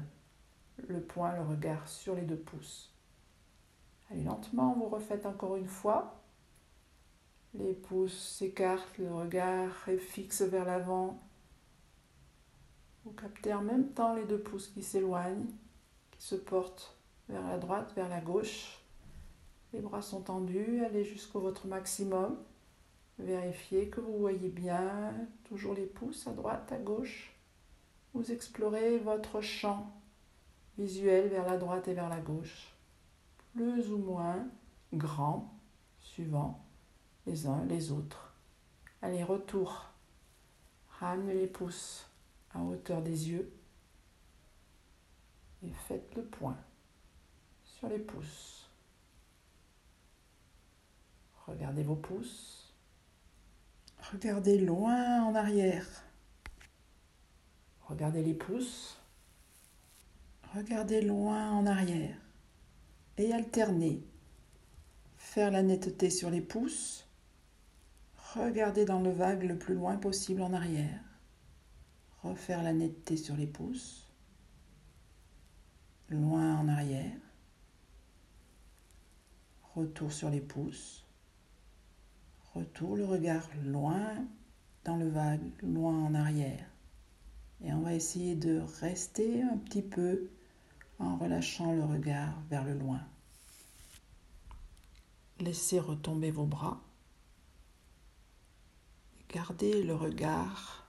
le 0.77 1.01
point, 1.01 1.35
le 1.35 1.43
regard 1.43 1.89
sur 1.89 2.15
les 2.15 2.23
deux 2.23 2.39
pouces. 2.39 2.95
Allez, 4.09 4.23
lentement, 4.23 4.75
vous 4.75 4.89
refaites 4.89 5.27
encore 5.27 5.57
une 5.57 5.67
fois. 5.67 6.23
Les 7.55 7.75
pouces 7.75 8.37
s'écartent, 8.37 8.99
le 8.99 9.13
regard 9.13 9.89
est 9.89 9.99
fixe 9.99 10.43
vers 10.43 10.65
l'avant. 10.65 11.21
Vous 13.05 13.13
captez 13.13 13.55
en 13.55 13.63
même 13.63 13.93
temps 13.93 14.15
les 14.15 14.27
deux 14.27 14.39
pouces 14.39 14.69
qui 14.69 14.83
s'éloignent, 14.83 15.47
qui 16.11 16.23
se 16.23 16.35
portent 16.35 16.97
vers 17.29 17.47
la 17.47 17.57
droite, 17.57 17.93
vers 17.95 18.09
la 18.09 18.21
gauche. 18.21 18.79
Les 19.73 19.81
bras 19.81 20.03
sont 20.03 20.21
tendus, 20.21 20.85
allez 20.85 21.05
jusqu'au 21.05 21.41
votre 21.41 21.67
maximum. 21.67 22.37
Vérifiez 23.19 23.89
que 23.89 24.01
vous 24.01 24.19
voyez 24.19 24.49
bien 24.49 25.15
toujours 25.45 25.75
les 25.75 25.87
pouces 25.87 26.27
à 26.27 26.33
droite, 26.33 26.73
à 26.73 26.79
gauche. 26.79 27.35
Vous 28.13 28.33
explorez 28.33 28.99
votre 28.99 29.41
champ 29.41 29.93
visuel 30.77 31.29
vers 31.29 31.47
la 31.47 31.57
droite 31.57 31.89
et 31.89 31.95
vers 31.95 32.09
la 32.09 32.21
gauche, 32.21 32.75
plus 33.55 33.93
ou 33.93 33.99
moins 33.99 34.47
grand, 34.93 35.55
suivant 36.01 36.65
les 37.27 37.47
uns 37.47 37.65
les 37.67 37.93
autres. 37.93 38.35
Allez, 39.03 39.23
retour. 39.23 39.87
Ramenez 40.99 41.35
les 41.35 41.47
pouces 41.47 42.10
à 42.53 42.63
hauteur 42.63 43.03
des 43.03 43.29
yeux 43.29 43.53
et 45.63 45.73
faites 45.89 46.15
le 46.17 46.25
point 46.25 46.57
sur 47.65 47.89
les 47.89 47.99
pouces. 47.99 48.69
Regardez 51.47 51.83
vos 51.83 51.97
pouces. 51.97 52.73
Regardez 54.13 54.59
loin 54.59 55.23
en 55.25 55.35
arrière. 55.35 55.87
Regardez 57.83 58.23
les 58.23 58.35
pouces. 58.35 58.99
Regardez 60.55 61.03
loin 61.03 61.51
en 61.51 61.67
arrière. 61.67 62.17
Et 63.19 63.33
alternez. 63.33 64.03
Faire 65.17 65.51
la 65.51 65.63
netteté 65.63 66.09
sur 66.09 66.31
les 66.31 66.41
pouces. 66.41 67.07
Regardez 68.35 68.85
dans 68.85 69.01
le 69.01 69.11
vague 69.11 69.43
le 69.43 69.59
plus 69.59 69.75
loin 69.75 69.97
possible 69.97 70.43
en 70.43 70.53
arrière. 70.53 71.10
Refaire 72.23 72.63
la 72.63 72.73
netteté 72.73 73.17
sur 73.17 73.37
les 73.37 73.47
pouces. 73.47 74.07
Loin 76.09 76.57
en 76.57 76.69
arrière. 76.69 77.17
Retour 79.75 80.13
sur 80.13 80.29
les 80.29 80.41
pouces. 80.41 81.05
Retour 82.55 82.97
le 82.97 83.05
regard 83.05 83.49
loin 83.65 84.27
dans 84.85 84.97
le 84.97 85.09
vague, 85.09 85.41
loin 85.63 85.97
en 86.05 86.15
arrière. 86.15 86.67
Et 87.63 87.73
on 87.73 87.81
va 87.81 87.95
essayer 87.95 88.35
de 88.35 88.61
rester 88.81 89.43
un 89.43 89.57
petit 89.57 89.83
peu 89.83 90.31
en 90.99 91.17
relâchant 91.17 91.73
le 91.73 91.85
regard 91.85 92.41
vers 92.51 92.65
le 92.65 92.75
loin. 92.75 93.01
Laissez 95.39 95.79
retomber 95.79 96.31
vos 96.31 96.45
bras. 96.45 96.81
Gardez 99.33 99.83
le 99.83 99.95
regard 99.95 100.80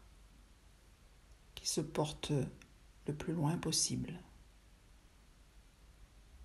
qui 1.62 1.70
se 1.70 1.82
porte 1.82 2.32
le 3.08 3.14
plus 3.14 3.34
loin 3.34 3.56
possible. 3.58 4.20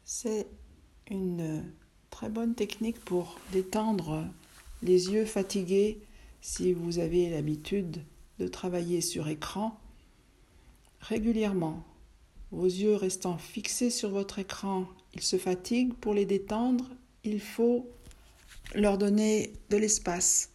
C'est 0.04 0.46
une 1.10 1.64
très 2.10 2.28
bonne 2.28 2.54
technique 2.54 3.00
pour 3.00 3.38
détendre 3.52 4.24
les 4.82 5.10
yeux 5.10 5.24
fatigués 5.24 5.98
si 6.40 6.72
vous 6.72 6.98
avez 6.98 7.30
l'habitude 7.30 8.04
de 8.38 8.46
travailler 8.46 9.00
sur 9.00 9.28
écran 9.28 9.80
régulièrement. 11.00 11.84
Vos 12.52 12.66
yeux 12.66 12.94
restant 12.94 13.38
fixés 13.38 13.90
sur 13.90 14.10
votre 14.10 14.38
écran, 14.38 14.86
ils 15.14 15.22
se 15.22 15.38
fatiguent. 15.38 15.94
Pour 15.94 16.14
les 16.14 16.26
détendre, 16.26 16.90
il 17.24 17.40
faut 17.40 17.88
leur 18.74 18.98
donner 18.98 19.52
de 19.70 19.76
l'espace. 19.76 20.50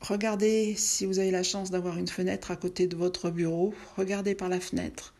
Regardez 0.00 0.74
si 0.76 1.06
vous 1.06 1.18
avez 1.18 1.30
la 1.30 1.42
chance 1.42 1.70
d'avoir 1.70 1.98
une 1.98 2.08
fenêtre 2.08 2.50
à 2.50 2.56
côté 2.56 2.86
de 2.86 2.96
votre 2.96 3.30
bureau. 3.30 3.74
Regardez 3.96 4.34
par 4.34 4.48
la 4.48 4.60
fenêtre. 4.60 5.14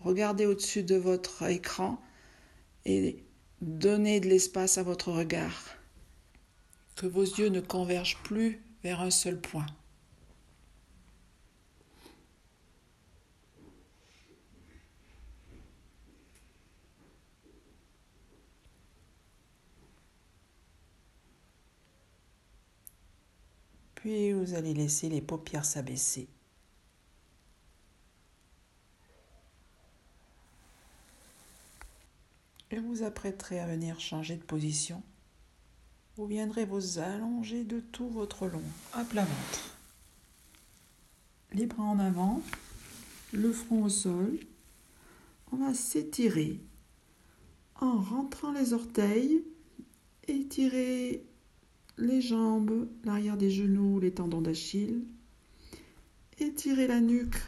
Regardez 0.00 0.46
au-dessus 0.46 0.82
de 0.82 0.96
votre 0.96 1.48
écran 1.48 2.00
et 2.84 3.24
donnez 3.60 4.20
de 4.20 4.28
l'espace 4.28 4.78
à 4.78 4.82
votre 4.82 5.12
regard. 5.12 5.76
Que 6.96 7.06
vos 7.06 7.22
yeux 7.22 7.48
ne 7.48 7.60
convergent 7.60 8.18
plus 8.24 8.60
vers 8.82 9.00
un 9.00 9.10
seul 9.10 9.40
point. 9.40 9.66
Vous 24.06 24.54
allez 24.54 24.72
laisser 24.72 25.08
les 25.08 25.20
paupières 25.20 25.64
s'abaisser. 25.64 26.28
Et 32.70 32.78
vous 32.78 33.02
apprêterez 33.02 33.58
à 33.58 33.66
venir 33.66 33.98
changer 33.98 34.36
de 34.36 34.44
position. 34.44 35.02
Vous 36.16 36.26
viendrez 36.26 36.64
vous 36.64 37.00
allonger 37.00 37.64
de 37.64 37.80
tout 37.80 38.08
votre 38.08 38.46
long, 38.46 38.62
à 38.92 39.02
plat 39.02 39.24
ventre. 39.24 39.76
Les 41.52 41.66
bras 41.66 41.82
en 41.82 41.98
avant, 41.98 42.42
le 43.32 43.52
front 43.52 43.82
au 43.82 43.88
sol. 43.88 44.38
On 45.50 45.56
va 45.56 45.74
s'étirer 45.74 46.60
en 47.80 47.98
rentrant 47.98 48.52
les 48.52 48.72
orteils, 48.72 49.42
étirer 50.28 51.24
les 51.98 52.20
jambes, 52.20 52.88
l'arrière 53.04 53.36
des 53.36 53.50
genoux, 53.50 54.00
les 54.00 54.12
tendons 54.12 54.40
d'Achille. 54.40 55.02
Étirer 56.38 56.86
la 56.86 57.00
nuque 57.00 57.40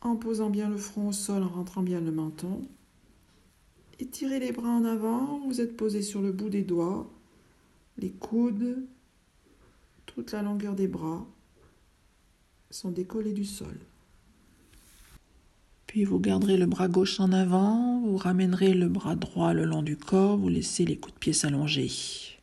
en 0.00 0.16
posant 0.16 0.50
bien 0.50 0.68
le 0.68 0.76
front 0.76 1.08
au 1.08 1.12
sol, 1.12 1.42
en 1.42 1.48
rentrant 1.48 1.82
bien 1.82 2.00
le 2.00 2.12
menton. 2.12 2.66
Étirez 3.98 4.40
les 4.40 4.52
bras 4.52 4.68
en 4.68 4.84
avant, 4.84 5.40
vous 5.46 5.60
êtes 5.60 5.76
posé 5.76 6.02
sur 6.02 6.20
le 6.20 6.32
bout 6.32 6.50
des 6.50 6.62
doigts, 6.62 7.10
les 7.96 8.10
coudes, 8.10 8.84
toute 10.04 10.32
la 10.32 10.42
longueur 10.42 10.74
des 10.74 10.86
bras 10.86 11.26
sont 12.70 12.90
décollés 12.90 13.32
du 13.32 13.44
sol. 13.44 13.78
Puis 15.86 16.04
vous 16.04 16.18
garderez 16.18 16.58
le 16.58 16.66
bras 16.66 16.88
gauche 16.88 17.20
en 17.20 17.32
avant, 17.32 18.00
vous 18.00 18.16
ramènerez 18.16 18.74
le 18.74 18.88
bras 18.88 19.16
droit 19.16 19.54
le 19.54 19.64
long 19.64 19.82
du 19.82 19.96
corps, 19.96 20.36
vous 20.36 20.48
laissez 20.48 20.84
les 20.84 20.98
coups 20.98 21.14
de 21.14 21.18
pied 21.18 21.32
s'allonger. 21.32 22.35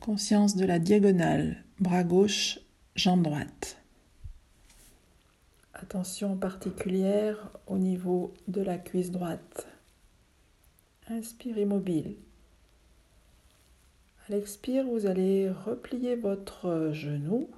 Conscience 0.00 0.56
de 0.56 0.64
la 0.64 0.78
diagonale, 0.78 1.64
bras 1.80 2.04
gauche, 2.04 2.60
jambe 2.94 3.22
droite. 3.22 3.78
Attention 5.74 6.36
particulière 6.36 7.50
au 7.66 7.78
niveau 7.78 8.32
de 8.48 8.62
la 8.62 8.78
cuisse 8.78 9.10
droite. 9.10 9.66
Inspire 11.08 11.58
immobile. 11.58 12.16
À 14.26 14.32
l'expire, 14.32 14.86
vous 14.86 15.06
allez 15.06 15.50
replier 15.50 16.16
votre 16.16 16.90
genou 16.92 17.48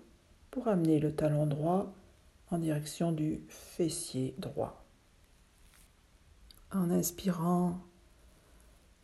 pour 0.50 0.68
amener 0.68 1.00
le 1.00 1.14
talon 1.14 1.46
droit 1.46 1.94
en 2.50 2.58
direction 2.58 3.12
du 3.12 3.40
fessier 3.48 4.34
droit. 4.38 4.84
En 6.72 6.90
inspirant, 6.90 7.78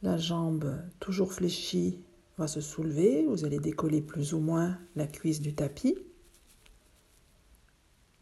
la 0.03 0.19
jambe 0.19 0.83
toujours 1.01 1.33
fléchie 1.33 1.99
va 2.39 2.47
se 2.49 2.61
soulever. 2.61 3.25
Vous 3.27 3.45
allez 3.45 3.59
décoller 3.59 4.01
plus 4.01 4.35
ou 4.35 4.41
moins 4.41 4.79
la 4.97 5.07
cuisse 5.07 5.41
du 5.41 5.55
tapis. 5.55 5.97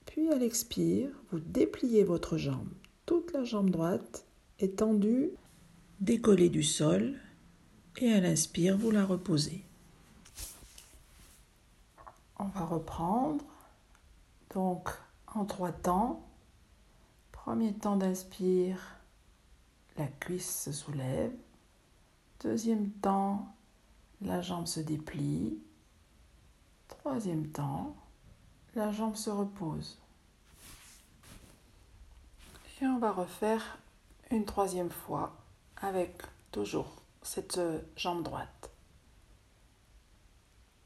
Puis 0.07 0.29
à 0.31 0.37
l'expire, 0.37 1.11
vous 1.31 1.41
dépliez 1.41 2.05
votre 2.05 2.37
jambe. 2.37 2.69
Toute 3.07 3.33
la 3.33 3.45
jambe 3.45 3.71
droite 3.71 4.27
est 4.59 4.77
tendue, 4.79 5.31
décollée 6.01 6.51
du 6.51 6.63
sol. 6.63 7.15
Et 7.99 8.13
à 8.13 8.21
l'inspire, 8.21 8.77
vous 8.77 8.91
la 8.91 9.05
reposez. 9.05 9.65
On 12.39 12.47
va 12.47 12.65
reprendre. 12.65 13.45
Donc, 14.55 14.89
en 15.35 15.45
trois 15.45 15.73
temps. 15.73 16.27
Premier 17.31 17.73
temps 17.73 17.97
d'inspire, 17.97 18.97
la 19.97 20.07
cuisse 20.07 20.63
se 20.65 20.73
soulève. 20.73 21.33
Deuxième 22.43 22.91
temps, 22.91 23.55
la 24.25 24.41
jambe 24.41 24.67
se 24.67 24.81
déplie. 24.81 25.59
Troisième 26.89 27.49
temps, 27.49 27.97
la 28.75 28.93
jambe 28.93 29.17
se 29.17 29.31
repose. 29.31 29.99
Et 32.81 32.87
on 32.87 32.99
va 32.99 33.13
refaire 33.13 33.79
une 34.31 34.45
troisième 34.45 34.91
fois 34.91 35.37
avec 35.77 36.23
toujours 36.51 37.03
cette 37.23 37.61
jambe 37.97 38.23
droite. 38.23 38.71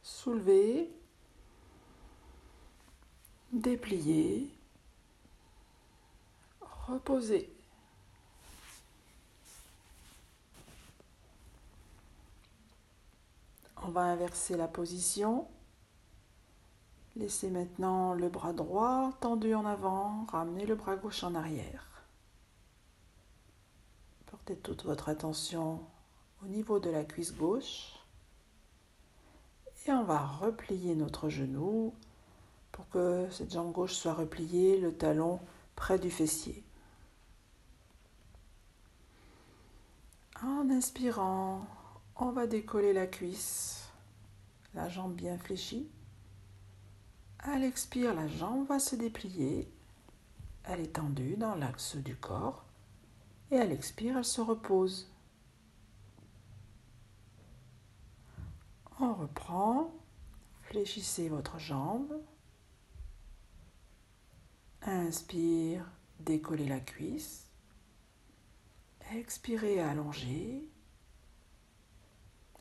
Soulever, 0.02 0.90
déplier, 3.52 4.50
reposer. 6.60 7.55
On 13.86 13.90
va 13.90 14.02
inverser 14.02 14.56
la 14.56 14.66
position. 14.66 15.46
Laissez 17.14 17.50
maintenant 17.50 18.14
le 18.14 18.28
bras 18.28 18.52
droit 18.52 19.12
tendu 19.20 19.54
en 19.54 19.64
avant, 19.64 20.26
ramenez 20.32 20.66
le 20.66 20.74
bras 20.74 20.96
gauche 20.96 21.22
en 21.22 21.36
arrière. 21.36 22.02
Portez 24.26 24.56
toute 24.56 24.84
votre 24.84 25.08
attention 25.08 25.80
au 26.42 26.48
niveau 26.48 26.80
de 26.80 26.90
la 26.90 27.04
cuisse 27.04 27.32
gauche. 27.32 27.92
Et 29.86 29.92
on 29.92 30.02
va 30.02 30.18
replier 30.18 30.96
notre 30.96 31.28
genou 31.28 31.94
pour 32.72 32.88
que 32.88 33.28
cette 33.30 33.52
jambe 33.52 33.70
gauche 33.70 33.94
soit 33.94 34.14
repliée, 34.14 34.80
le 34.80 34.92
talon 34.92 35.38
près 35.76 36.00
du 36.00 36.10
fessier. 36.10 36.64
En 40.42 40.70
inspirant, 40.70 41.64
on 42.18 42.30
va 42.30 42.46
décoller 42.46 42.92
la 42.92 43.06
cuisse, 43.06 43.88
la 44.74 44.88
jambe 44.88 45.14
bien 45.14 45.38
fléchie. 45.38 45.88
À 47.38 47.58
l'expire, 47.58 48.14
la 48.14 48.26
jambe 48.26 48.66
va 48.66 48.78
se 48.78 48.96
déplier. 48.96 49.70
Elle 50.64 50.80
est 50.80 50.94
tendue 50.94 51.36
dans 51.36 51.54
l'axe 51.54 51.96
du 51.96 52.16
corps. 52.16 52.64
Et 53.50 53.58
à 53.58 53.64
l'expire, 53.64 54.18
elle 54.18 54.24
se 54.24 54.40
repose. 54.40 55.12
On 58.98 59.14
reprend. 59.14 59.94
Fléchissez 60.62 61.28
votre 61.28 61.58
jambe. 61.58 62.20
Inspire, 64.82 65.84
décollez 66.20 66.66
la 66.66 66.80
cuisse. 66.80 67.46
Expirez, 69.12 69.80
allongez. 69.80 70.68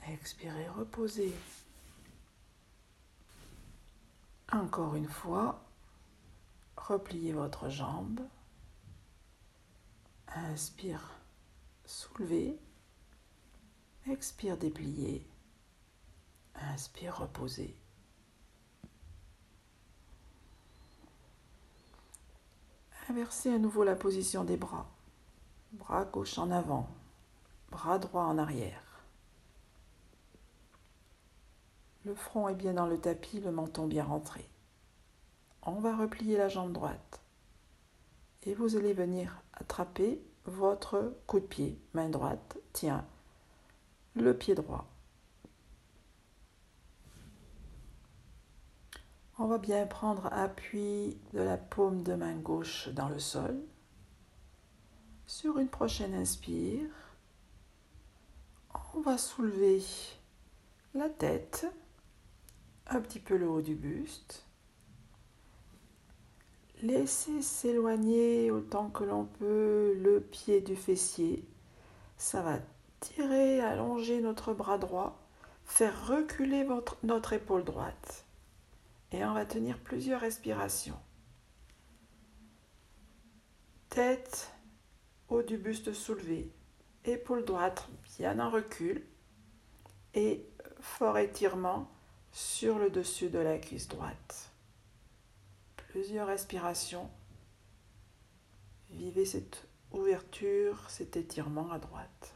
Expirez, 0.07 0.67
reposez. 0.69 1.33
Encore 4.51 4.95
une 4.95 5.07
fois, 5.07 5.63
repliez 6.77 7.33
votre 7.33 7.69
jambe. 7.69 8.21
Inspire, 10.27 11.11
soulevez. 11.85 12.59
Expire, 14.07 14.57
dépliez. 14.57 15.25
Inspire, 16.55 17.17
reposez. 17.17 17.75
Inversez 23.09 23.53
à 23.53 23.57
nouveau 23.57 23.83
la 23.83 23.95
position 23.95 24.43
des 24.43 24.57
bras. 24.57 24.87
Bras 25.73 26.05
gauche 26.05 26.37
en 26.37 26.51
avant, 26.51 26.87
bras 27.69 27.99
droit 27.99 28.23
en 28.23 28.37
arrière. 28.37 28.84
Le 32.05 32.13
front 32.13 32.47
est 32.47 32.55
bien 32.55 32.73
dans 32.73 32.85
le 32.85 32.99
tapis, 32.99 33.39
le 33.39 33.51
menton 33.51 33.87
bien 33.87 34.03
rentré. 34.03 34.47
On 35.63 35.79
va 35.79 35.95
replier 35.95 36.37
la 36.37 36.49
jambe 36.49 36.71
droite. 36.71 37.19
Et 38.43 38.53
vous 38.53 38.75
allez 38.75 38.93
venir 38.93 39.41
attraper 39.53 40.21
votre 40.45 41.15
coup 41.25 41.39
de 41.39 41.45
pied. 41.45 41.79
Main 41.93 42.09
droite 42.09 42.57
tient 42.73 43.03
le 44.13 44.37
pied 44.37 44.53
droit. 44.53 44.85
On 49.39 49.47
va 49.47 49.57
bien 49.57 49.85
prendre 49.87 50.31
appui 50.31 51.17
de 51.33 51.41
la 51.41 51.57
paume 51.57 52.03
de 52.03 52.13
main 52.13 52.35
gauche 52.35 52.87
dans 52.89 53.09
le 53.09 53.19
sol. 53.19 53.59
Sur 55.25 55.57
une 55.57 55.67
prochaine 55.67 56.13
inspire, 56.13 56.87
on 58.93 59.01
va 59.01 59.17
soulever 59.17 59.83
la 60.93 61.09
tête, 61.09 61.65
un 62.87 63.01
petit 63.01 63.19
peu 63.19 63.37
le 63.37 63.47
haut 63.47 63.61
du 63.61 63.75
buste. 63.75 64.45
Laissez 66.81 67.41
s'éloigner 67.41 68.51
autant 68.51 68.89
que 68.89 69.03
l'on 69.03 69.25
peut 69.25 69.95
le 69.97 70.19
pied 70.19 70.61
du 70.61 70.75
fessier. 70.75 71.43
Ça 72.17 72.41
va 72.41 72.59
tirer, 72.99 73.61
allonger 73.61 74.21
notre 74.21 74.53
bras 74.53 74.77
droit, 74.77 75.19
faire 75.63 76.07
reculer 76.07 76.63
votre, 76.63 76.97
notre 77.03 77.33
épaule 77.33 77.63
droite. 77.63 78.25
Et 79.11 79.23
on 79.23 79.33
va 79.33 79.45
tenir 79.45 79.79
plusieurs 79.79 80.21
respirations. 80.21 80.99
Tête, 83.89 84.51
haut 85.29 85.41
du 85.41 85.57
buste 85.57 85.93
soulevé, 85.93 86.51
épaule 87.05 87.45
droite 87.45 87.87
bien 88.17 88.39
en 88.39 88.49
recul 88.49 89.05
et 90.13 90.45
fort 90.81 91.17
étirement 91.17 91.89
sur 92.35 92.79
le 92.79 92.89
dessus 92.89 93.29
de 93.29 93.39
la 93.39 93.57
cuisse 93.57 93.87
droite. 93.87 94.51
Plusieurs 95.77 96.27
respirations. 96.27 97.09
Vivez 98.89 99.23
cette 99.23 99.65
ouverture, 99.93 100.89
cet 100.89 101.15
étirement 101.15 101.71
à 101.71 101.79
droite. 101.79 102.35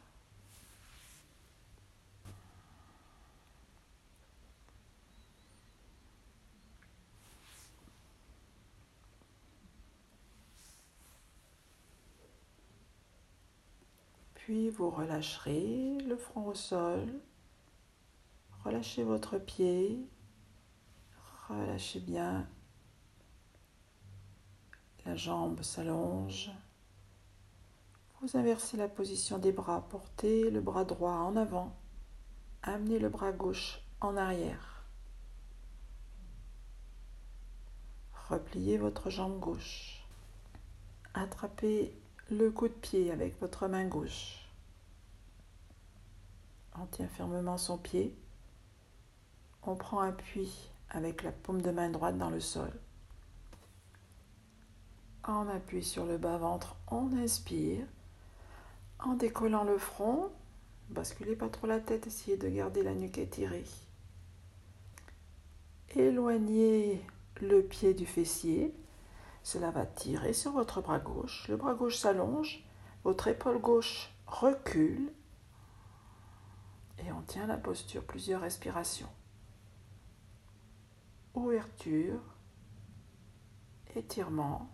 Puis 14.36 14.70
vous 14.70 14.90
relâcherez 14.90 15.98
le 16.08 16.16
front 16.16 16.48
au 16.48 16.56
sol. 16.56 17.06
Relâchez 18.64 19.04
votre 19.04 19.38
pied. 19.38 20.06
Relâchez 21.48 22.00
bien. 22.00 22.48
La 25.06 25.16
jambe 25.16 25.62
s'allonge. 25.62 26.52
Vous 28.22 28.36
inversez 28.36 28.76
la 28.76 28.90
position 28.90 29.38
des 29.38 29.54
bras. 29.54 29.88
Portez 29.90 30.52
le 30.52 30.60
bras 30.60 30.84
droit 30.84 31.14
en 31.14 31.36
avant. 31.38 31.76
Amenez 32.64 33.00
le 33.00 33.10
bras 33.10 33.32
gauche 33.32 33.82
en 34.02 34.18
arrière. 34.18 34.84
Repliez 38.28 38.78
votre 38.78 39.10
jambe 39.10 39.40
gauche. 39.40 40.06
Attrapez 41.14 41.98
le 42.30 42.52
coup 42.52 42.68
de 42.68 42.74
pied 42.74 43.12
avec 43.12 43.40
votre 43.40 43.68
main 43.68 43.86
gauche. 43.86 44.46
On 46.78 46.86
tient 46.86 47.08
fermement 47.08 47.58
son 47.58 47.78
pied. 47.78 48.16
On 49.64 49.76
prend 49.76 50.00
appui 50.00 50.72
avec 50.90 51.24
la 51.24 51.32
paume 51.32 51.62
de 51.62 51.72
main 51.72 51.90
droite 51.90 52.18
dans 52.18 52.30
le 52.30 52.40
sol. 52.40 52.72
On 55.28 55.48
appuie 55.48 55.84
sur 55.84 56.06
le 56.06 56.18
bas-ventre, 56.18 56.76
on 56.88 57.12
inspire. 57.18 57.86
En 59.00 59.14
décollant 59.14 59.64
le 59.64 59.78
front, 59.78 60.32
basculez 60.90 61.36
pas 61.36 61.50
trop 61.50 61.68
la 61.68 61.80
tête, 61.80 62.08
essayez 62.08 62.38
de 62.38 62.50
garder 62.50 62.84
la 62.84 62.96
nuque 62.96 63.18
étirée. 63.18 63.66
Éloignez 65.96 67.02
le 67.42 67.62
pied 67.62 67.94
du 67.94 68.06
fessier. 68.06 68.74
Cela 69.44 69.72
va 69.72 69.86
tirer 69.86 70.34
sur 70.34 70.52
votre 70.52 70.82
bras 70.82 71.00
gauche. 71.00 71.48
Le 71.48 71.58
bras 71.58 71.74
gauche 71.74 71.98
s'allonge, 71.98 72.64
votre 73.04 73.28
épaule 73.28 73.60
gauche 73.60 74.12
recule 74.28 75.12
et 77.00 77.12
on 77.12 77.22
tient 77.22 77.48
la 77.48 77.58
posture 77.58 78.04
plusieurs 78.04 78.42
respirations. 78.42 79.10
Ouverture, 81.40 82.20
étirement, 83.96 84.70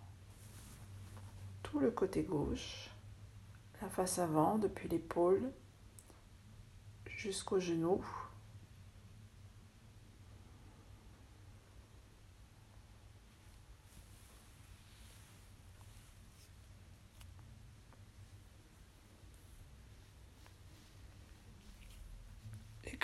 tout 1.61 1.77
le 1.77 1.91
côté 1.91 2.23
gauche, 2.23 2.89
la 3.83 3.87
face 3.87 4.17
avant 4.17 4.57
depuis 4.57 4.89
l'épaule 4.89 5.51
jusqu'au 7.05 7.59
genou. 7.59 8.03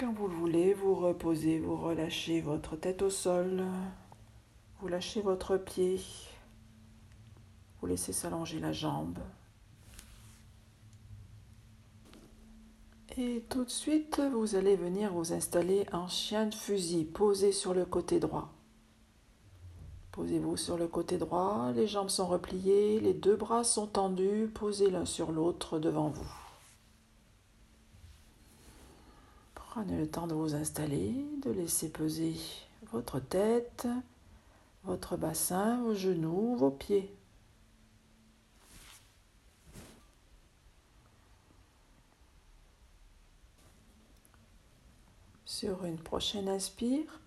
Vous 0.09 0.27
le 0.27 0.35
voulez, 0.35 0.73
vous 0.73 0.95
reposez, 0.95 1.59
vous 1.59 1.75
relâchez 1.75 2.41
votre 2.41 2.75
tête 2.75 3.01
au 3.01 3.09
sol, 3.09 3.63
vous 4.79 4.87
lâchez 4.87 5.21
votre 5.21 5.57
pied, 5.57 6.01
vous 7.79 7.87
laissez 7.87 8.13
s'allonger 8.13 8.59
la 8.59 8.73
jambe. 8.73 9.19
Et 13.17 13.43
tout 13.49 13.65
de 13.65 13.69
suite, 13.69 14.21
vous 14.33 14.55
allez 14.55 14.75
venir 14.75 15.13
vous 15.13 15.33
installer 15.33 15.85
en 15.91 16.07
chien 16.07 16.47
de 16.47 16.55
fusil, 16.55 17.05
posé 17.05 17.51
sur 17.51 17.73
le 17.73 17.85
côté 17.85 18.19
droit. 18.19 18.49
Posez-vous 20.13 20.57
sur 20.57 20.77
le 20.77 20.87
côté 20.87 21.17
droit, 21.17 21.71
les 21.75 21.87
jambes 21.87 22.09
sont 22.09 22.27
repliées, 22.27 22.99
les 22.99 23.13
deux 23.13 23.35
bras 23.35 23.63
sont 23.63 23.87
tendus, 23.87 24.49
posés 24.53 24.89
l'un 24.89 25.05
sur 25.05 25.31
l'autre 25.31 25.77
devant 25.79 26.09
vous. 26.09 26.40
Prenez 29.71 29.95
le 29.95 30.05
temps 30.05 30.27
de 30.27 30.33
vous 30.33 30.53
installer, 30.53 31.15
de 31.41 31.49
laisser 31.49 31.87
peser 31.87 32.35
votre 32.91 33.21
tête, 33.21 33.87
votre 34.83 35.15
bassin, 35.15 35.81
vos 35.81 35.95
genoux, 35.95 36.57
vos 36.57 36.71
pieds. 36.71 37.15
Sur 45.45 45.85
une 45.85 45.99
prochaine 45.99 46.49
inspire, 46.49 47.21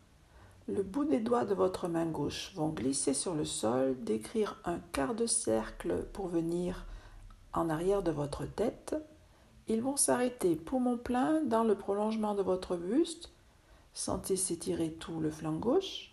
le 0.68 0.82
bout 0.82 1.06
des 1.06 1.20
doigts 1.20 1.46
de 1.46 1.54
votre 1.54 1.88
main 1.88 2.04
gauche 2.04 2.52
vont 2.56 2.68
glisser 2.68 3.14
sur 3.14 3.32
le 3.32 3.46
sol, 3.46 3.96
décrire 4.04 4.60
un 4.66 4.80
quart 4.92 5.14
de 5.14 5.24
cercle 5.24 6.04
pour 6.12 6.28
venir 6.28 6.84
en 7.54 7.70
arrière 7.70 8.02
de 8.02 8.10
votre 8.10 8.44
tête 8.44 8.94
ils 9.68 9.80
vont 9.80 9.96
s'arrêter 9.96 10.56
poumon 10.56 10.98
plein 10.98 11.40
dans 11.42 11.64
le 11.64 11.74
prolongement 11.74 12.34
de 12.34 12.42
votre 12.42 12.76
buste. 12.76 13.30
Sentez 13.94 14.36
s'étirer 14.36 14.92
tout 14.92 15.20
le 15.20 15.30
flanc 15.30 15.54
gauche. 15.54 16.12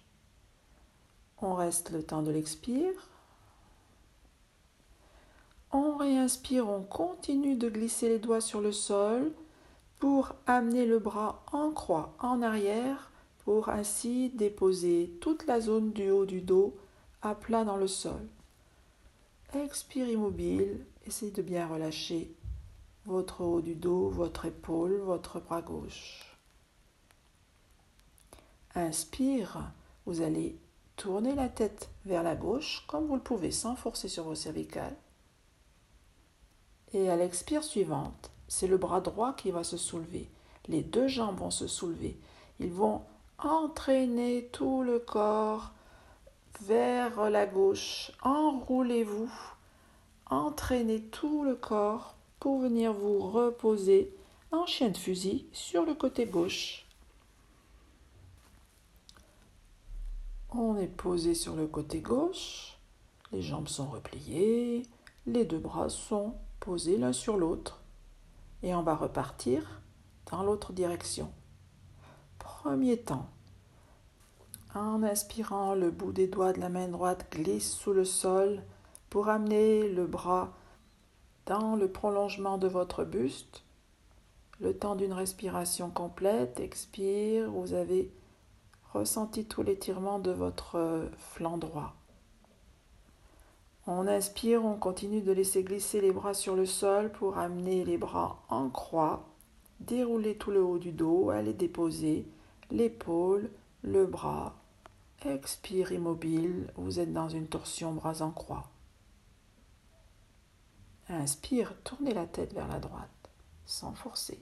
On 1.42 1.56
reste 1.56 1.90
le 1.92 2.04
temps 2.04 2.22
de 2.22 2.32
l'expire. 2.32 3.10
On 5.72 5.98
réinspire, 5.98 6.70
on 6.70 6.84
continue 6.84 7.56
de 7.56 7.70
glisser 7.70 8.10
les 8.10 8.20
doigts 8.20 8.42
sur 8.42 8.62
le 8.62 8.72
sol 8.72 9.32
pour 10.00 10.34
amener 10.46 10.86
le 10.86 11.00
bras 11.00 11.44
en 11.52 11.72
croix 11.72 12.14
en 12.20 12.42
arrière 12.42 13.12
pour 13.46 13.70
ainsi 13.70 14.30
déposer 14.30 15.12
toute 15.22 15.46
la 15.48 15.62
zone 15.62 15.92
du 15.92 16.10
haut 16.12 16.26
du 16.26 16.42
dos 16.42 16.76
à 17.22 17.36
plat 17.36 17.64
dans 17.64 17.78
le 17.78 17.88
sol. 17.88 18.22
Expire 19.54 20.10
immobile, 20.10 20.86
essayez 21.06 21.32
de 21.32 21.42
bien 21.42 21.68
relâcher 21.68 22.32
votre 23.06 23.42
haut 23.42 23.62
du 23.62 23.76
dos, 23.76 24.10
votre 24.10 24.46
épaule, 24.46 25.00
votre 25.00 25.40
bras 25.40 25.62
gauche. 25.62 26.38
Inspire, 28.76 29.72
vous 30.06 30.22
allez 30.22 30.58
tourner 30.96 31.36
la 31.36 31.50
tête 31.50 31.90
vers 32.06 32.24
la 32.24 32.36
gauche 32.36 32.86
comme 32.88 33.08
vous 33.08 33.16
le 33.16 33.22
pouvez 33.22 33.52
sans 33.52 33.76
forcer 33.76 34.08
sur 34.08 34.24
vos 34.24 34.36
cervicales. 34.36 34.96
Et 36.94 37.10
à 37.10 37.16
l'expire 37.16 37.64
suivante, 37.64 38.32
c'est 38.48 38.68
le 38.68 38.78
bras 38.78 39.02
droit 39.02 39.34
qui 39.34 39.52
va 39.52 39.64
se 39.64 39.78
soulever. 39.78 40.30
Les 40.68 40.84
deux 40.84 41.08
jambes 41.08 41.40
vont 41.40 41.52
se 41.52 41.68
soulever. 41.68 42.18
Ils 42.60 42.72
vont 42.72 43.02
entraîner 43.40 44.50
tout 44.52 44.84
le 44.84 45.00
corps 45.00 45.72
vers 46.62 47.30
la 47.30 47.46
gauche. 47.46 48.12
Enroulez-vous. 48.22 49.32
Entraînez 50.30 51.02
tout 51.02 51.44
le 51.44 51.56
corps 51.56 52.16
pour 52.42 52.60
venir 52.60 52.92
vous 52.92 53.20
reposer 53.20 54.12
en 54.52 54.66
chien 54.66 54.90
de 54.90 54.98
fusil 54.98 55.46
sur 55.54 55.86
le 55.86 55.94
côté 55.94 56.26
gauche. 56.26 56.88
On 60.50 60.76
est 60.76 60.88
posé 60.88 61.36
sur 61.36 61.56
le 61.56 61.68
côté 61.68 62.00
gauche, 62.00 62.80
les 63.32 63.44
jambes 63.44 63.68
sont 63.68 63.86
repliées, 63.86 64.82
les 65.28 65.46
deux 65.46 65.60
bras 65.60 65.88
sont 65.88 66.34
posés 66.60 66.98
l'un 66.98 67.14
sur 67.14 67.38
l'autre 67.38 67.80
et 68.64 68.74
on 68.74 68.82
va 68.82 68.96
repartir 68.96 69.80
dans 70.32 70.42
l'autre 70.42 70.74
direction. 70.74 71.32
Premier 72.40 72.98
temps, 72.98 73.30
en 74.74 75.04
inspirant, 75.04 75.76
le 75.76 75.92
bout 75.92 76.12
des 76.12 76.28
doigts 76.28 76.54
de 76.54 76.60
la 76.60 76.70
main 76.70 76.88
droite 76.88 77.32
glisse 77.32 77.72
sous 77.72 77.94
le 77.94 78.04
sol 78.04 78.64
pour 79.12 79.30
amener 79.30 79.88
le 79.90 80.08
bras 80.08 80.58
dans 81.46 81.76
le 81.76 81.88
prolongement 81.88 82.58
de 82.58 82.68
votre 82.68 83.04
buste, 83.04 83.64
le 84.60 84.78
temps 84.78 84.96
d'une 84.96 85.14
respiration 85.14 85.90
complète, 85.90 86.60
expire, 86.60 87.50
vous 87.50 87.74
avez 87.74 88.12
ressenti 88.94 89.46
tout 89.46 89.64
l'étirement 89.64 90.20
de 90.20 90.32
votre 90.32 91.10
flanc 91.18 91.58
droit. 91.58 91.96
On 93.88 94.08
inspire, 94.08 94.64
on 94.64 94.76
continue 94.76 95.22
de 95.22 95.32
laisser 95.32 95.64
glisser 95.64 96.02
les 96.02 96.12
bras 96.12 96.36
sur 96.36 96.56
le 96.56 96.68
sol 96.68 97.12
pour 97.12 97.40
amener 97.40 97.84
les 97.84 97.98
bras 97.98 98.44
en 98.50 98.70
croix, 98.70 99.24
dérouler 99.80 100.36
tout 100.36 100.52
le 100.52 100.64
haut 100.64 100.78
du 100.78 100.92
dos, 100.92 101.32
aller 101.32 101.54
déposer 101.54 102.28
l'épaule, 102.70 103.50
le 103.82 104.06
bras. 104.06 104.54
Expire 105.26 105.92
immobile, 105.92 106.72
vous 106.76 107.00
êtes 107.00 107.14
dans 107.14 107.30
une 107.30 107.48
torsion 107.48 107.94
bras 107.94 108.22
en 108.22 108.32
croix. 108.32 108.71
Inspire, 111.12 111.76
tournez 111.84 112.14
la 112.14 112.26
tête 112.26 112.54
vers 112.54 112.70
la 112.70 112.80
droite, 112.80 113.30
sans 113.66 113.94
forcer. 113.94 114.42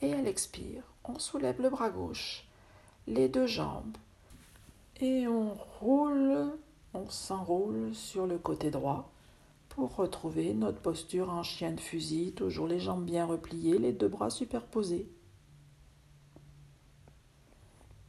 Et 0.00 0.12
à 0.12 0.20
l'expire, 0.20 0.82
on 1.04 1.20
soulève 1.20 1.62
le 1.62 1.70
bras 1.70 1.90
gauche. 1.90 2.48
les 3.06 3.28
deux 3.28 3.46
jambes 3.46 3.96
et 5.00 5.26
on 5.26 5.54
roule, 5.80 6.52
on 6.94 7.08
s'enroule 7.08 7.94
sur 7.94 8.26
le 8.26 8.38
côté 8.38 8.70
droit 8.70 9.10
pour 9.68 9.96
retrouver 9.96 10.54
notre 10.54 10.80
posture 10.80 11.30
en 11.30 11.42
chien 11.42 11.72
de 11.72 11.80
fusil, 11.80 12.32
toujours 12.34 12.68
les 12.68 12.78
jambes 12.78 13.04
bien 13.04 13.26
repliées, 13.26 13.78
les 13.78 13.92
deux 13.92 14.08
bras 14.08 14.30
superposés. 14.30 15.10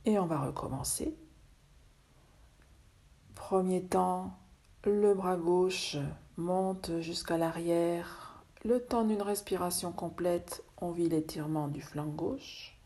Et 0.05 0.19
on 0.19 0.25
va 0.25 0.39
recommencer. 0.39 1.15
Premier 3.33 3.83
temps, 3.83 4.37
le 4.83 5.13
bras 5.13 5.37
gauche 5.37 5.97
monte 6.37 6.99
jusqu'à 6.99 7.37
l'arrière. 7.37 8.43
Le 8.65 8.79
temps 8.79 9.03
d'une 9.03 9.21
respiration 9.21 9.91
complète, 9.91 10.63
on 10.77 10.91
vit 10.91 11.09
l'étirement 11.09 11.67
du 11.67 11.81
flanc 11.81 12.07
gauche. 12.07 12.77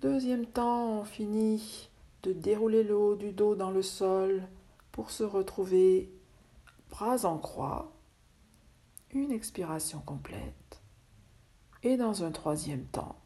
Deuxième 0.00 0.46
temps, 0.46 1.00
on 1.00 1.04
finit 1.04 1.88
de 2.22 2.32
dérouler 2.32 2.82
le 2.82 2.96
haut 2.96 3.14
du 3.14 3.32
dos 3.32 3.54
dans 3.54 3.70
le 3.70 3.82
sol 3.82 4.42
pour 4.90 5.10
se 5.10 5.22
retrouver 5.22 6.10
bras 6.90 7.24
en 7.24 7.38
croix. 7.38 7.92
Une 9.10 9.30
expiration 9.30 10.00
complète. 10.00 10.80
Et 11.82 11.96
dans 11.96 12.24
un 12.24 12.30
troisième 12.30 12.84
temps, 12.86 13.16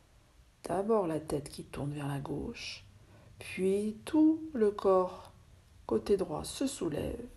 d'abord 0.64 1.06
la 1.06 1.20
tête 1.20 1.48
qui 1.48 1.64
tourne 1.64 1.92
vers 1.92 2.08
la 2.08 2.18
gauche, 2.18 2.84
puis 3.38 3.98
tout 4.04 4.40
le 4.52 4.70
corps 4.70 5.32
côté 5.86 6.16
droit 6.16 6.44
se 6.44 6.66
soulève 6.66 7.28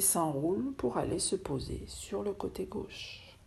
s'enroule 0.00 0.72
pour 0.74 0.98
aller 0.98 1.18
se 1.18 1.36
poser 1.36 1.84
sur 1.86 2.22
le 2.22 2.32
côté 2.32 2.66
gauche. 2.66 3.38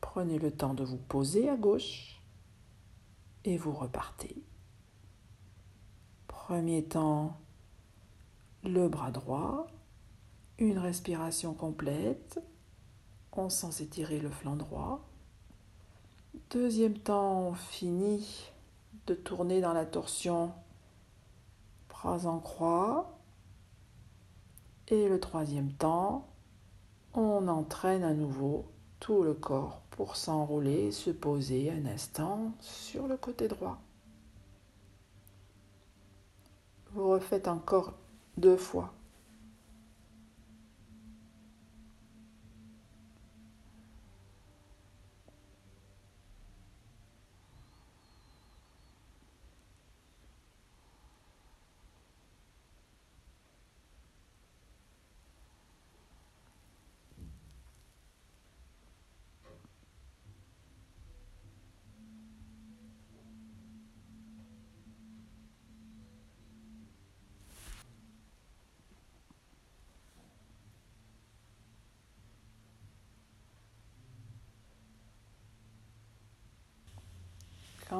Prenez 0.00 0.38
le 0.38 0.50
temps 0.50 0.74
de 0.74 0.84
vous 0.84 0.98
poser 0.98 1.48
à 1.48 1.56
gauche 1.56 2.20
et 3.44 3.56
vous 3.56 3.72
repartez. 3.72 4.36
Premier 6.28 6.84
temps, 6.84 7.38
le 8.64 8.88
bras 8.88 9.10
droit, 9.10 9.66
une 10.58 10.78
respiration 10.78 11.54
complète, 11.54 12.40
on 13.32 13.48
sent 13.48 13.72
s'étirer 13.72 14.18
le 14.18 14.28
flanc 14.28 14.56
droit. 14.56 15.08
Deuxième 16.50 16.98
temps, 16.98 17.48
on 17.48 17.54
finit 17.54 18.50
de 19.06 19.14
tourner 19.14 19.60
dans 19.60 19.72
la 19.72 19.86
torsion, 19.86 20.52
bras 21.88 22.26
en 22.26 22.38
croix. 22.38 23.18
Et 24.88 25.08
le 25.08 25.20
troisième 25.20 25.72
temps, 25.72 26.26
on 27.14 27.48
entraîne 27.48 28.04
à 28.04 28.14
nouveau 28.14 28.66
tout 29.00 29.22
le 29.22 29.34
corps 29.34 29.82
pour 29.90 30.16
s'enrouler 30.16 30.86
et 30.86 30.92
se 30.92 31.10
poser 31.10 31.70
un 31.70 31.86
instant 31.86 32.52
sur 32.60 33.06
le 33.06 33.16
côté 33.16 33.48
droit. 33.48 33.78
Vous 36.92 37.08
refaites 37.08 37.48
encore 37.48 37.94
deux 38.36 38.56
fois. 38.56 38.92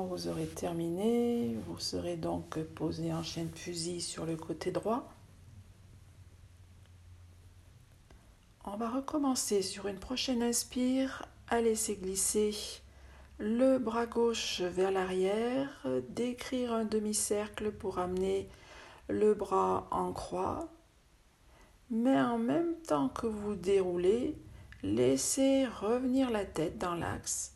Vous 0.08 0.28
aurez 0.28 0.46
terminé, 0.46 1.56
vous 1.66 1.78
serez 1.78 2.16
donc 2.16 2.58
posé 2.74 3.12
en 3.12 3.22
chien 3.22 3.44
de 3.44 3.56
fusil 3.56 4.00
sur 4.00 4.26
le 4.26 4.36
côté 4.36 4.70
droit. 4.70 5.10
On 8.64 8.76
va 8.76 8.90
recommencer 8.90 9.62
sur 9.62 9.88
une 9.88 9.98
prochaine 9.98 10.42
inspire. 10.42 11.26
À 11.48 11.60
laisser 11.60 11.96
glisser 11.96 12.54
le 13.38 13.78
bras 13.78 14.06
gauche 14.06 14.60
vers 14.60 14.90
l'arrière, 14.90 15.86
décrire 16.08 16.72
un 16.72 16.84
demi-cercle 16.84 17.72
pour 17.72 17.98
amener 17.98 18.48
le 19.08 19.34
bras 19.34 19.86
en 19.90 20.12
croix, 20.12 20.68
mais 21.90 22.18
en 22.20 22.38
même 22.38 22.74
temps 22.86 23.08
que 23.08 23.26
vous 23.26 23.54
déroulez, 23.54 24.34
laissez 24.82 25.66
revenir 25.66 26.30
la 26.30 26.46
tête 26.46 26.78
dans 26.78 26.94
l'axe 26.94 27.51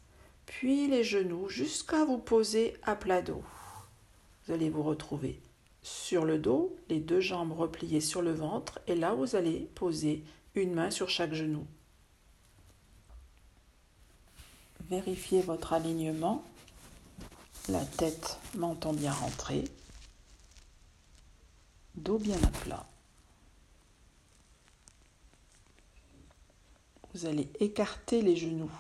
puis 0.47 0.89
les 0.89 1.05
genoux 1.05 1.49
jusqu'à 1.49 2.05
vous 2.05 2.19
poser 2.19 2.77
à 2.83 2.97
plat 2.97 3.21
dos. 3.21 3.43
Vous 4.47 4.55
allez 4.55 4.71
vous 4.71 4.83
retrouver 4.83 5.41
sur 5.83 6.25
le 6.25 6.39
dos, 6.39 6.77
les 6.89 6.99
deux 6.99 7.21
jambes 7.21 7.53
repliées 7.53 8.01
sur 8.01 8.23
le 8.23 8.33
ventre, 8.33 8.81
et 8.89 8.97
là 8.97 9.15
vous 9.15 9.37
allez 9.37 9.71
poser 9.75 10.25
une 10.55 10.75
main 10.75 10.91
sur 10.91 11.09
chaque 11.09 11.33
genou. 11.33 11.67
Vérifiez 14.89 15.43
votre 15.43 15.73
alignement, 15.73 16.45
la 17.69 17.85
tête, 17.85 18.39
menton 18.57 18.93
bien 18.93 19.13
rentré, 19.13 19.65
dos 21.95 22.19
bien 22.19 22.37
à 22.43 22.49
plat. 22.49 22.87
Vous 27.15 27.27
allez 27.27 27.49
écarter 27.61 28.23
les 28.23 28.37
genoux. 28.37 28.71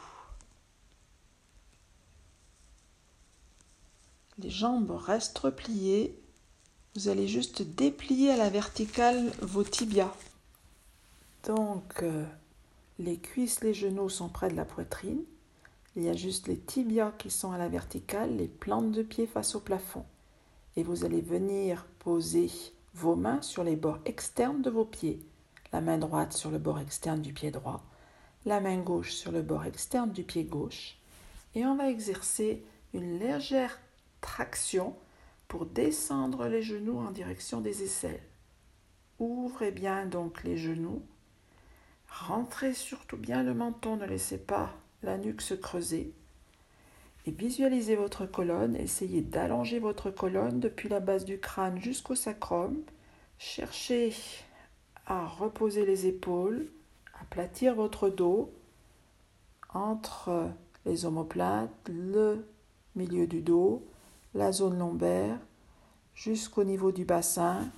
Les 4.39 4.51
jambes 4.51 4.91
restent 4.91 5.39
repliées. 5.39 6.19
Vous 6.95 7.09
allez 7.09 7.27
juste 7.27 7.63
déplier 7.63 8.31
à 8.31 8.37
la 8.37 8.51
verticale 8.51 9.33
vos 9.41 9.65
tibias. 9.65 10.13
Donc, 11.45 12.03
euh, 12.03 12.25
les 12.99 13.17
cuisses, 13.17 13.63
les 13.63 13.73
genoux 13.73 14.11
sont 14.11 14.29
près 14.29 14.51
de 14.51 14.57
la 14.57 14.65
poitrine. 14.65 15.23
Il 15.97 16.03
y 16.03 16.11
a 16.11 16.15
juste 16.15 16.49
les 16.49 16.59
tibias 16.59 17.13
qui 17.17 17.31
sont 17.31 17.53
à 17.53 17.59
la 17.59 17.69
verticale, 17.69 18.37
les 18.37 18.49
plantes 18.49 18.93
de 18.93 19.03
pied 19.03 19.27
face 19.27 19.55
au 19.55 19.61
plafond. 19.61 20.05
Et 20.77 20.83
vous 20.83 21.07
allez 21.07 21.23
venir 21.23 21.87
poser 21.99 22.51
vos 22.93 23.17
mains 23.17 23.41
sur 23.41 23.65
les 23.65 23.77
bords 23.77 24.01
externes 24.05 24.61
de 24.61 24.69
vos 24.69 24.85
pieds. 24.85 25.21
La 25.73 25.81
main 25.81 25.97
droite 25.97 26.35
sur 26.35 26.51
le 26.51 26.59
bord 26.59 26.79
externe 26.79 27.23
du 27.23 27.33
pied 27.33 27.51
droit, 27.51 27.83
la 28.45 28.61
main 28.61 28.79
gauche 28.79 29.13
sur 29.13 29.33
le 29.33 29.43
bord 29.43 29.65
externe 29.65 30.11
du 30.11 30.23
pied 30.23 30.45
gauche. 30.45 30.99
Et 31.55 31.65
on 31.65 31.77
va 31.77 31.91
exercer 31.91 32.63
une 32.93 33.19
légère 33.19 33.79
traction 34.27 34.97
pour 35.47 35.67
descendre 35.67 36.49
les 36.49 36.61
genoux 36.61 36.99
en 36.99 37.13
direction 37.13 37.61
des 37.61 37.85
aisselles. 37.85 38.21
Ouvrez 39.21 39.71
bien 39.71 40.05
donc 40.05 40.43
les 40.43 40.59
genoux. 40.59 41.03
Rentrez 42.11 42.75
surtout 42.75 43.17
bien 43.17 43.45
le 43.45 43.55
menton, 43.55 43.97
ne 43.97 44.05
laissez 44.05 44.39
pas 44.39 44.75
la 45.05 45.17
nuque 45.17 45.43
se 45.43 45.55
creuser. 45.55 46.13
Et 47.25 47.31
visualisez 47.31 47.95
votre 47.95 48.27
colonne. 48.27 48.75
Essayez 48.75 49.23
d'allonger 49.23 49.79
votre 49.79 50.11
colonne 50.11 50.59
depuis 50.59 50.89
la 50.89 51.01
base 51.01 51.25
du 51.25 51.39
crâne 51.39 51.81
jusqu'au 51.81 52.17
sacrum. 52.17 52.83
Cherchez 53.39 54.13
à 55.07 55.25
reposer 55.25 55.87
les 55.87 56.07
épaules, 56.07 56.67
aplatir 57.21 57.77
votre 57.77 58.09
dos 58.09 58.53
entre 59.73 60.51
les 60.85 61.07
omoplates, 61.07 61.89
le 61.89 62.45
milieu 62.97 63.29
du 63.29 63.41
dos, 63.41 63.87
la 64.37 64.53
zone 64.53 64.79
lombaire 64.79 65.39
jusqu'au 66.15 66.63
niveau 66.63 66.93
du 66.93 67.05
bassin. 67.05 67.69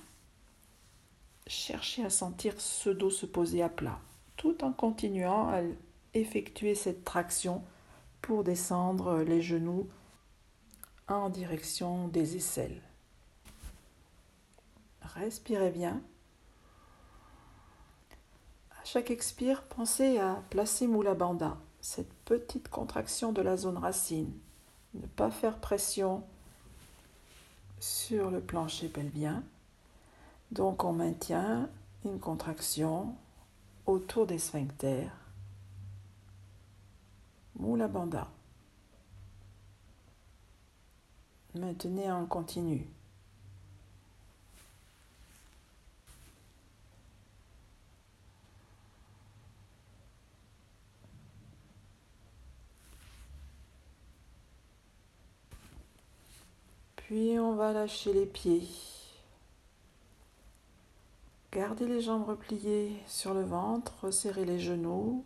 Cherchez 1.47 2.03
à 2.03 2.09
sentir 2.09 2.59
ce 2.59 2.89
dos 2.89 3.09
se 3.09 3.25
poser 3.25 3.63
à 3.63 3.69
plat, 3.69 3.99
tout 4.35 4.63
en 4.63 4.73
continuant 4.73 5.49
à 5.49 5.61
effectuer 6.13 6.75
cette 6.75 7.05
traction 7.05 7.63
pour 8.21 8.43
descendre 8.43 9.19
les 9.19 9.41
genoux 9.41 9.87
en 11.07 11.29
direction 11.29 12.09
des 12.09 12.35
aisselles. 12.35 12.81
Respirez 15.01 15.71
bien. 15.71 16.01
À 18.71 18.83
chaque 18.83 19.11
expire, 19.11 19.63
pensez 19.63 20.19
à 20.19 20.43
placer 20.49 20.87
Moula 20.87 21.15
Banda, 21.15 21.57
cette 21.79 22.13
petite 22.25 22.67
contraction 22.69 23.31
de 23.31 23.41
la 23.41 23.55
zone 23.57 23.77
racine. 23.77 24.33
Ne 24.93 25.07
pas 25.07 25.31
faire 25.31 25.59
pression 25.59 26.23
sur 27.79 28.31
le 28.31 28.41
plancher 28.41 28.89
pelvien. 28.89 29.43
Donc 30.51 30.83
on 30.83 30.93
maintient 30.93 31.69
une 32.05 32.19
contraction 32.19 33.15
autour 33.85 34.25
des 34.25 34.39
sphincters. 34.39 35.11
Moula 37.55 37.87
Bandha. 37.87 38.27
Maintenez 41.55 42.11
en 42.11 42.25
continu. 42.25 42.87
Puis 57.09 57.39
on 57.39 57.53
va 57.53 57.73
lâcher 57.73 58.13
les 58.13 58.27
pieds. 58.27 58.67
Gardez 61.51 61.87
les 61.87 62.01
jambes 62.01 62.27
repliées 62.27 63.01
sur 63.07 63.33
le 63.33 63.41
ventre, 63.41 63.93
resserrez 64.03 64.45
les 64.45 64.59
genoux, 64.59 65.25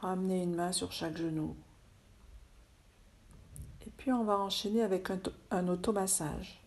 ramenez 0.00 0.42
une 0.42 0.56
main 0.56 0.72
sur 0.72 0.90
chaque 0.90 1.16
genou. 1.16 1.54
Et 3.86 3.90
puis 3.96 4.10
on 4.10 4.24
va 4.24 4.40
enchaîner 4.40 4.82
avec 4.82 5.08
un, 5.52 5.68
automassage. 5.68 6.60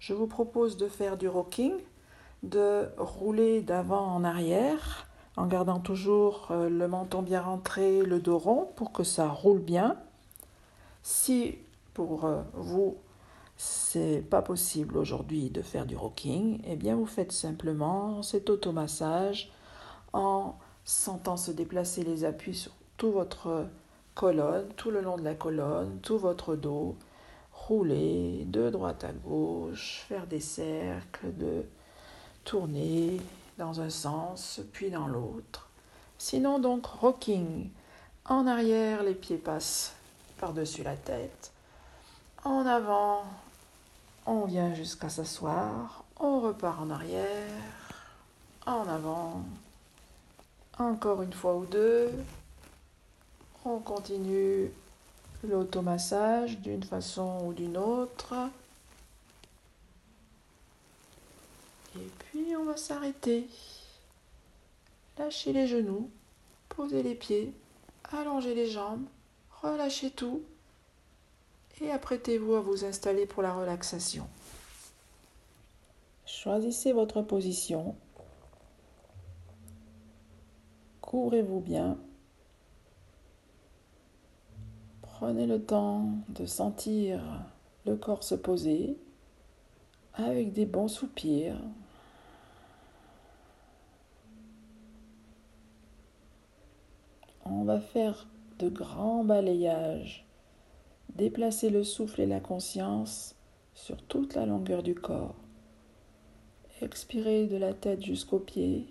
Je 0.00 0.12
vous 0.12 0.26
propose 0.26 0.76
de 0.76 0.88
faire 0.88 1.16
du 1.16 1.28
rocking, 1.28 1.74
de 2.42 2.88
rouler 2.98 3.60
d'avant 3.60 4.08
en 4.08 4.24
arrière, 4.24 5.06
en 5.36 5.46
gardant 5.46 5.78
toujours 5.78 6.48
euh, 6.50 6.68
le 6.68 6.88
menton 6.88 7.22
bien 7.22 7.42
rentré, 7.42 8.02
le 8.02 8.18
dos 8.18 8.38
rond 8.38 8.72
pour 8.74 8.90
que 8.90 9.04
ça 9.04 9.28
roule 9.28 9.60
bien. 9.60 9.96
Si 11.04 11.58
pour 11.92 12.24
euh, 12.24 12.42
vous 12.54 12.96
c'est 13.56 14.22
pas 14.28 14.42
possible 14.42 14.96
aujourd'hui 14.96 15.50
de 15.50 15.62
faire 15.62 15.86
du 15.86 15.96
rocking, 15.96 16.60
eh 16.66 16.76
bien 16.76 16.96
vous 16.96 17.06
faites 17.06 17.32
simplement 17.32 18.22
cet 18.22 18.50
automassage 18.50 19.50
en 20.12 20.56
sentant 20.84 21.36
se 21.36 21.50
déplacer 21.50 22.04
les 22.04 22.24
appuis 22.24 22.54
sur 22.54 22.72
tout 22.96 23.12
votre 23.12 23.66
colonne, 24.14 24.68
tout 24.76 24.90
le 24.90 25.00
long 25.00 25.16
de 25.16 25.22
la 25.22 25.34
colonne, 25.34 25.98
tout 26.02 26.18
votre 26.18 26.56
dos, 26.56 26.96
rouler 27.52 28.44
de 28.46 28.70
droite 28.70 29.04
à 29.04 29.12
gauche, 29.12 30.04
faire 30.08 30.26
des 30.26 30.40
cercles, 30.40 31.34
de 31.36 31.64
tourner 32.44 33.20
dans 33.58 33.80
un 33.80 33.90
sens 33.90 34.60
puis 34.72 34.90
dans 34.90 35.06
l'autre. 35.06 35.68
Sinon 36.18 36.58
donc 36.58 36.86
rocking 36.86 37.70
en 38.26 38.46
arrière, 38.46 39.02
les 39.02 39.14
pieds 39.14 39.36
passent 39.36 39.94
par-dessus 40.38 40.82
la 40.82 40.96
tête. 40.96 41.52
En 42.44 42.66
avant, 42.66 43.24
on 44.26 44.44
vient 44.44 44.74
jusqu'à 44.74 45.08
s'asseoir, 45.08 46.04
on 46.18 46.40
repart 46.40 46.80
en 46.80 46.90
arrière, 46.90 47.60
en 48.66 48.88
avant, 48.88 49.44
encore 50.78 51.22
une 51.22 51.32
fois 51.32 51.56
ou 51.56 51.66
deux. 51.66 52.10
On 53.64 53.78
continue 53.78 54.70
l'automassage 55.42 56.58
d'une 56.58 56.82
façon 56.82 57.38
ou 57.44 57.52
d'une 57.52 57.76
autre. 57.76 58.34
Et 61.96 62.10
puis 62.18 62.56
on 62.56 62.64
va 62.64 62.76
s'arrêter. 62.76 63.48
Lâchez 65.18 65.52
les 65.52 65.68
genoux, 65.68 66.10
posez 66.70 67.02
les 67.02 67.14
pieds, 67.14 67.52
allongez 68.12 68.54
les 68.54 68.68
jambes, 68.68 69.06
relâchez 69.62 70.10
tout 70.10 70.42
et 71.80 71.90
apprêtez-vous 71.90 72.54
à 72.54 72.60
vous 72.60 72.84
installer 72.84 73.26
pour 73.26 73.42
la 73.42 73.52
relaxation. 73.52 74.28
Choisissez 76.24 76.92
votre 76.92 77.22
position. 77.22 77.96
Couvrez-vous 81.00 81.60
bien. 81.60 81.98
Prenez 85.02 85.46
le 85.46 85.62
temps 85.62 86.08
de 86.28 86.44
sentir 86.44 87.20
le 87.86 87.96
corps 87.96 88.24
se 88.24 88.34
poser 88.34 88.96
avec 90.14 90.52
des 90.52 90.66
bons 90.66 90.88
soupirs. 90.88 91.60
On 97.44 97.64
va 97.64 97.80
faire 97.80 98.26
de 98.58 98.68
grands 98.68 99.24
balayages 99.24 100.26
Déplacez 101.16 101.70
le 101.70 101.84
souffle 101.84 102.22
et 102.22 102.26
la 102.26 102.40
conscience 102.40 103.36
sur 103.74 104.02
toute 104.02 104.34
la 104.34 104.46
longueur 104.46 104.82
du 104.82 104.94
corps. 104.94 105.36
Expirez 106.82 107.46
de 107.46 107.56
la 107.56 107.72
tête 107.72 108.04
jusqu'aux 108.04 108.40
pieds. 108.40 108.86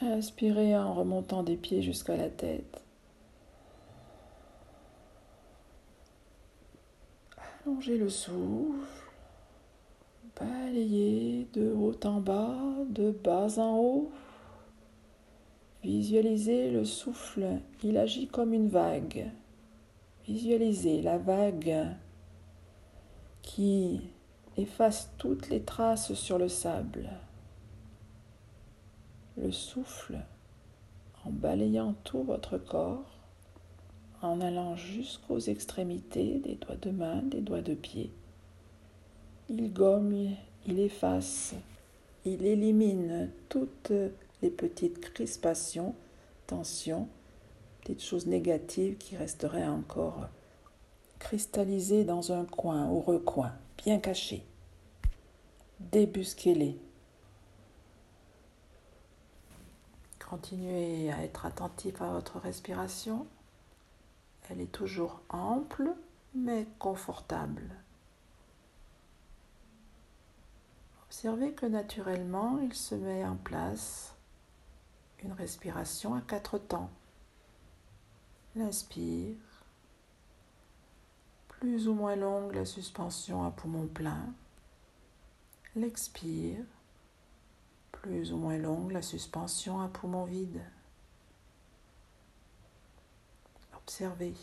Inspirez 0.00 0.76
en 0.76 0.94
remontant 0.94 1.42
des 1.42 1.56
pieds 1.56 1.82
jusqu'à 1.82 2.16
la 2.16 2.28
tête. 2.28 2.82
Allongez 7.66 7.98
le 7.98 8.08
souffle. 8.08 9.10
Balayez 10.38 11.48
de 11.52 11.72
haut 11.72 11.98
en 12.04 12.20
bas, 12.20 12.58
de 12.88 13.10
bas 13.10 13.58
en 13.58 13.78
haut. 13.78 14.10
Visualisez 15.82 16.70
le 16.70 16.84
souffle, 16.84 17.60
il 17.82 17.98
agit 17.98 18.26
comme 18.26 18.54
une 18.54 18.68
vague. 18.68 19.30
Visualisez 20.26 21.02
la 21.02 21.18
vague 21.18 21.86
qui 23.42 24.00
efface 24.56 25.10
toutes 25.18 25.50
les 25.50 25.60
traces 25.60 26.14
sur 26.14 26.38
le 26.38 26.48
sable. 26.48 27.10
Le 29.36 29.52
souffle 29.52 30.18
en 31.26 31.30
balayant 31.30 31.94
tout 32.04 32.22
votre 32.22 32.56
corps, 32.56 33.04
en 34.22 34.40
allant 34.40 34.76
jusqu'aux 34.76 35.40
extrémités 35.40 36.38
des 36.38 36.54
doigts 36.54 36.76
de 36.76 36.90
main, 36.90 37.20
des 37.22 37.42
doigts 37.42 37.60
de 37.60 37.74
pied. 37.74 38.10
Il 39.50 39.74
gomme, 39.74 40.30
il 40.66 40.80
efface, 40.80 41.54
il 42.24 42.46
élimine 42.46 43.30
toutes 43.50 43.92
les 44.40 44.50
petites 44.50 45.00
crispations, 45.00 45.94
tensions 46.46 47.08
petites 47.84 48.02
choses 48.02 48.26
négatives 48.26 48.96
qui 48.96 49.14
resteraient 49.14 49.66
encore 49.66 50.28
cristallisées 51.18 52.04
dans 52.04 52.32
un 52.32 52.46
coin 52.46 52.88
ou 52.88 53.00
recoin, 53.00 53.52
bien 53.76 53.98
cachées. 53.98 54.44
Débusquez-les. 55.80 56.78
Continuez 60.18 61.12
à 61.12 61.22
être 61.22 61.44
attentif 61.44 62.00
à 62.00 62.10
votre 62.10 62.38
respiration. 62.38 63.26
Elle 64.48 64.62
est 64.62 64.72
toujours 64.72 65.20
ample 65.28 65.94
mais 66.34 66.66
confortable. 66.78 67.62
Observez 71.06 71.52
que 71.52 71.66
naturellement 71.66 72.58
il 72.62 72.72
se 72.72 72.94
met 72.94 73.24
en 73.24 73.36
place 73.36 74.14
une 75.22 75.32
respiration 75.32 76.14
à 76.14 76.22
quatre 76.22 76.58
temps. 76.58 76.90
L'inspire. 78.56 79.34
Plus 81.48 81.88
ou 81.88 81.94
moins 81.94 82.14
longue 82.14 82.54
la 82.54 82.64
suspension 82.64 83.44
à 83.44 83.50
poumon 83.50 83.88
plein. 83.88 84.32
L'expire. 85.74 86.64
Plus 87.90 88.32
ou 88.32 88.36
moins 88.36 88.58
longue 88.58 88.92
la 88.92 89.02
suspension 89.02 89.80
à 89.80 89.88
poumon 89.88 90.24
vide. 90.24 90.62
Observez. 93.76 94.34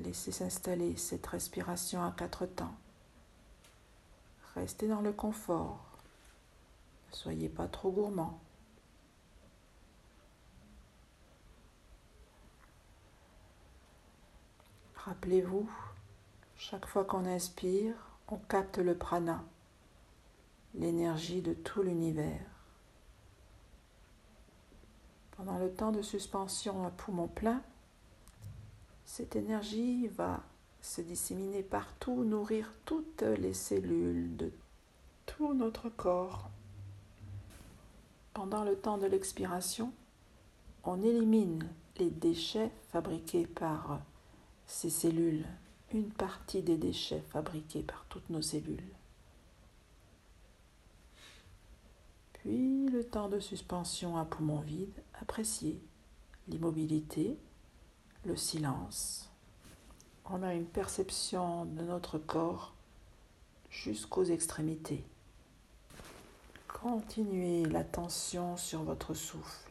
Laissez 0.00 0.30
s'installer 0.30 0.96
cette 0.96 1.26
respiration 1.26 2.04
à 2.04 2.12
quatre 2.12 2.46
temps. 2.46 2.76
Restez 4.54 4.86
dans 4.86 5.00
le 5.00 5.12
confort. 5.12 5.84
Ne 7.10 7.16
soyez 7.16 7.48
pas 7.48 7.66
trop 7.66 7.90
gourmand. 7.90 8.38
Rappelez-vous, 15.06 15.70
chaque 16.56 16.84
fois 16.84 17.04
qu'on 17.04 17.26
inspire, 17.26 17.94
on 18.26 18.38
capte 18.38 18.78
le 18.78 18.96
prana, 18.96 19.44
l'énergie 20.74 21.42
de 21.42 21.54
tout 21.54 21.80
l'univers. 21.82 22.44
Pendant 25.36 25.58
le 25.58 25.70
temps 25.70 25.92
de 25.92 26.02
suspension 26.02 26.84
à 26.84 26.90
poumon 26.90 27.28
plein, 27.28 27.62
cette 29.04 29.36
énergie 29.36 30.08
va 30.08 30.42
se 30.82 31.02
disséminer 31.02 31.62
partout, 31.62 32.24
nourrir 32.24 32.72
toutes 32.84 33.22
les 33.22 33.54
cellules 33.54 34.36
de 34.36 34.50
tout 35.24 35.54
notre 35.54 35.88
corps. 35.88 36.50
Pendant 38.34 38.64
le 38.64 38.74
temps 38.74 38.98
de 38.98 39.06
l'expiration, 39.06 39.92
on 40.82 41.00
élimine 41.00 41.68
les 41.98 42.10
déchets 42.10 42.72
fabriqués 42.90 43.46
par 43.46 44.00
ces 44.66 44.90
cellules, 44.90 45.46
une 45.92 46.10
partie 46.10 46.62
des 46.62 46.76
déchets 46.76 47.22
fabriqués 47.30 47.82
par 47.82 48.04
toutes 48.08 48.28
nos 48.30 48.42
cellules. 48.42 48.92
Puis 52.32 52.88
le 52.88 53.04
temps 53.04 53.28
de 53.28 53.40
suspension 53.40 54.16
à 54.16 54.24
poumon 54.24 54.60
vide, 54.60 55.02
appréciez 55.20 55.80
l'immobilité, 56.48 57.36
le 58.24 58.36
silence. 58.36 59.30
on 60.28 60.42
a 60.42 60.54
une 60.54 60.66
perception 60.66 61.64
de 61.66 61.82
notre 61.82 62.18
corps 62.18 62.74
jusqu'aux 63.70 64.24
extrémités. 64.24 65.04
Continuez 66.66 67.64
l'attention 67.64 68.56
sur 68.56 68.82
votre 68.82 69.14
souffle. 69.14 69.65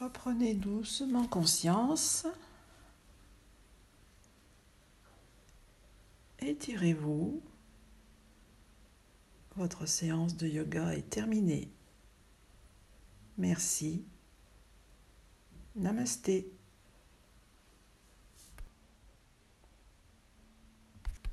Reprenez 0.00 0.54
doucement 0.54 1.26
conscience. 1.26 2.26
Étirez-vous. 6.38 7.42
Votre 9.56 9.84
séance 9.84 10.38
de 10.38 10.48
yoga 10.48 10.94
est 10.94 11.10
terminée. 11.10 11.68
Merci. 13.36 14.02
Namasté. 15.76 16.50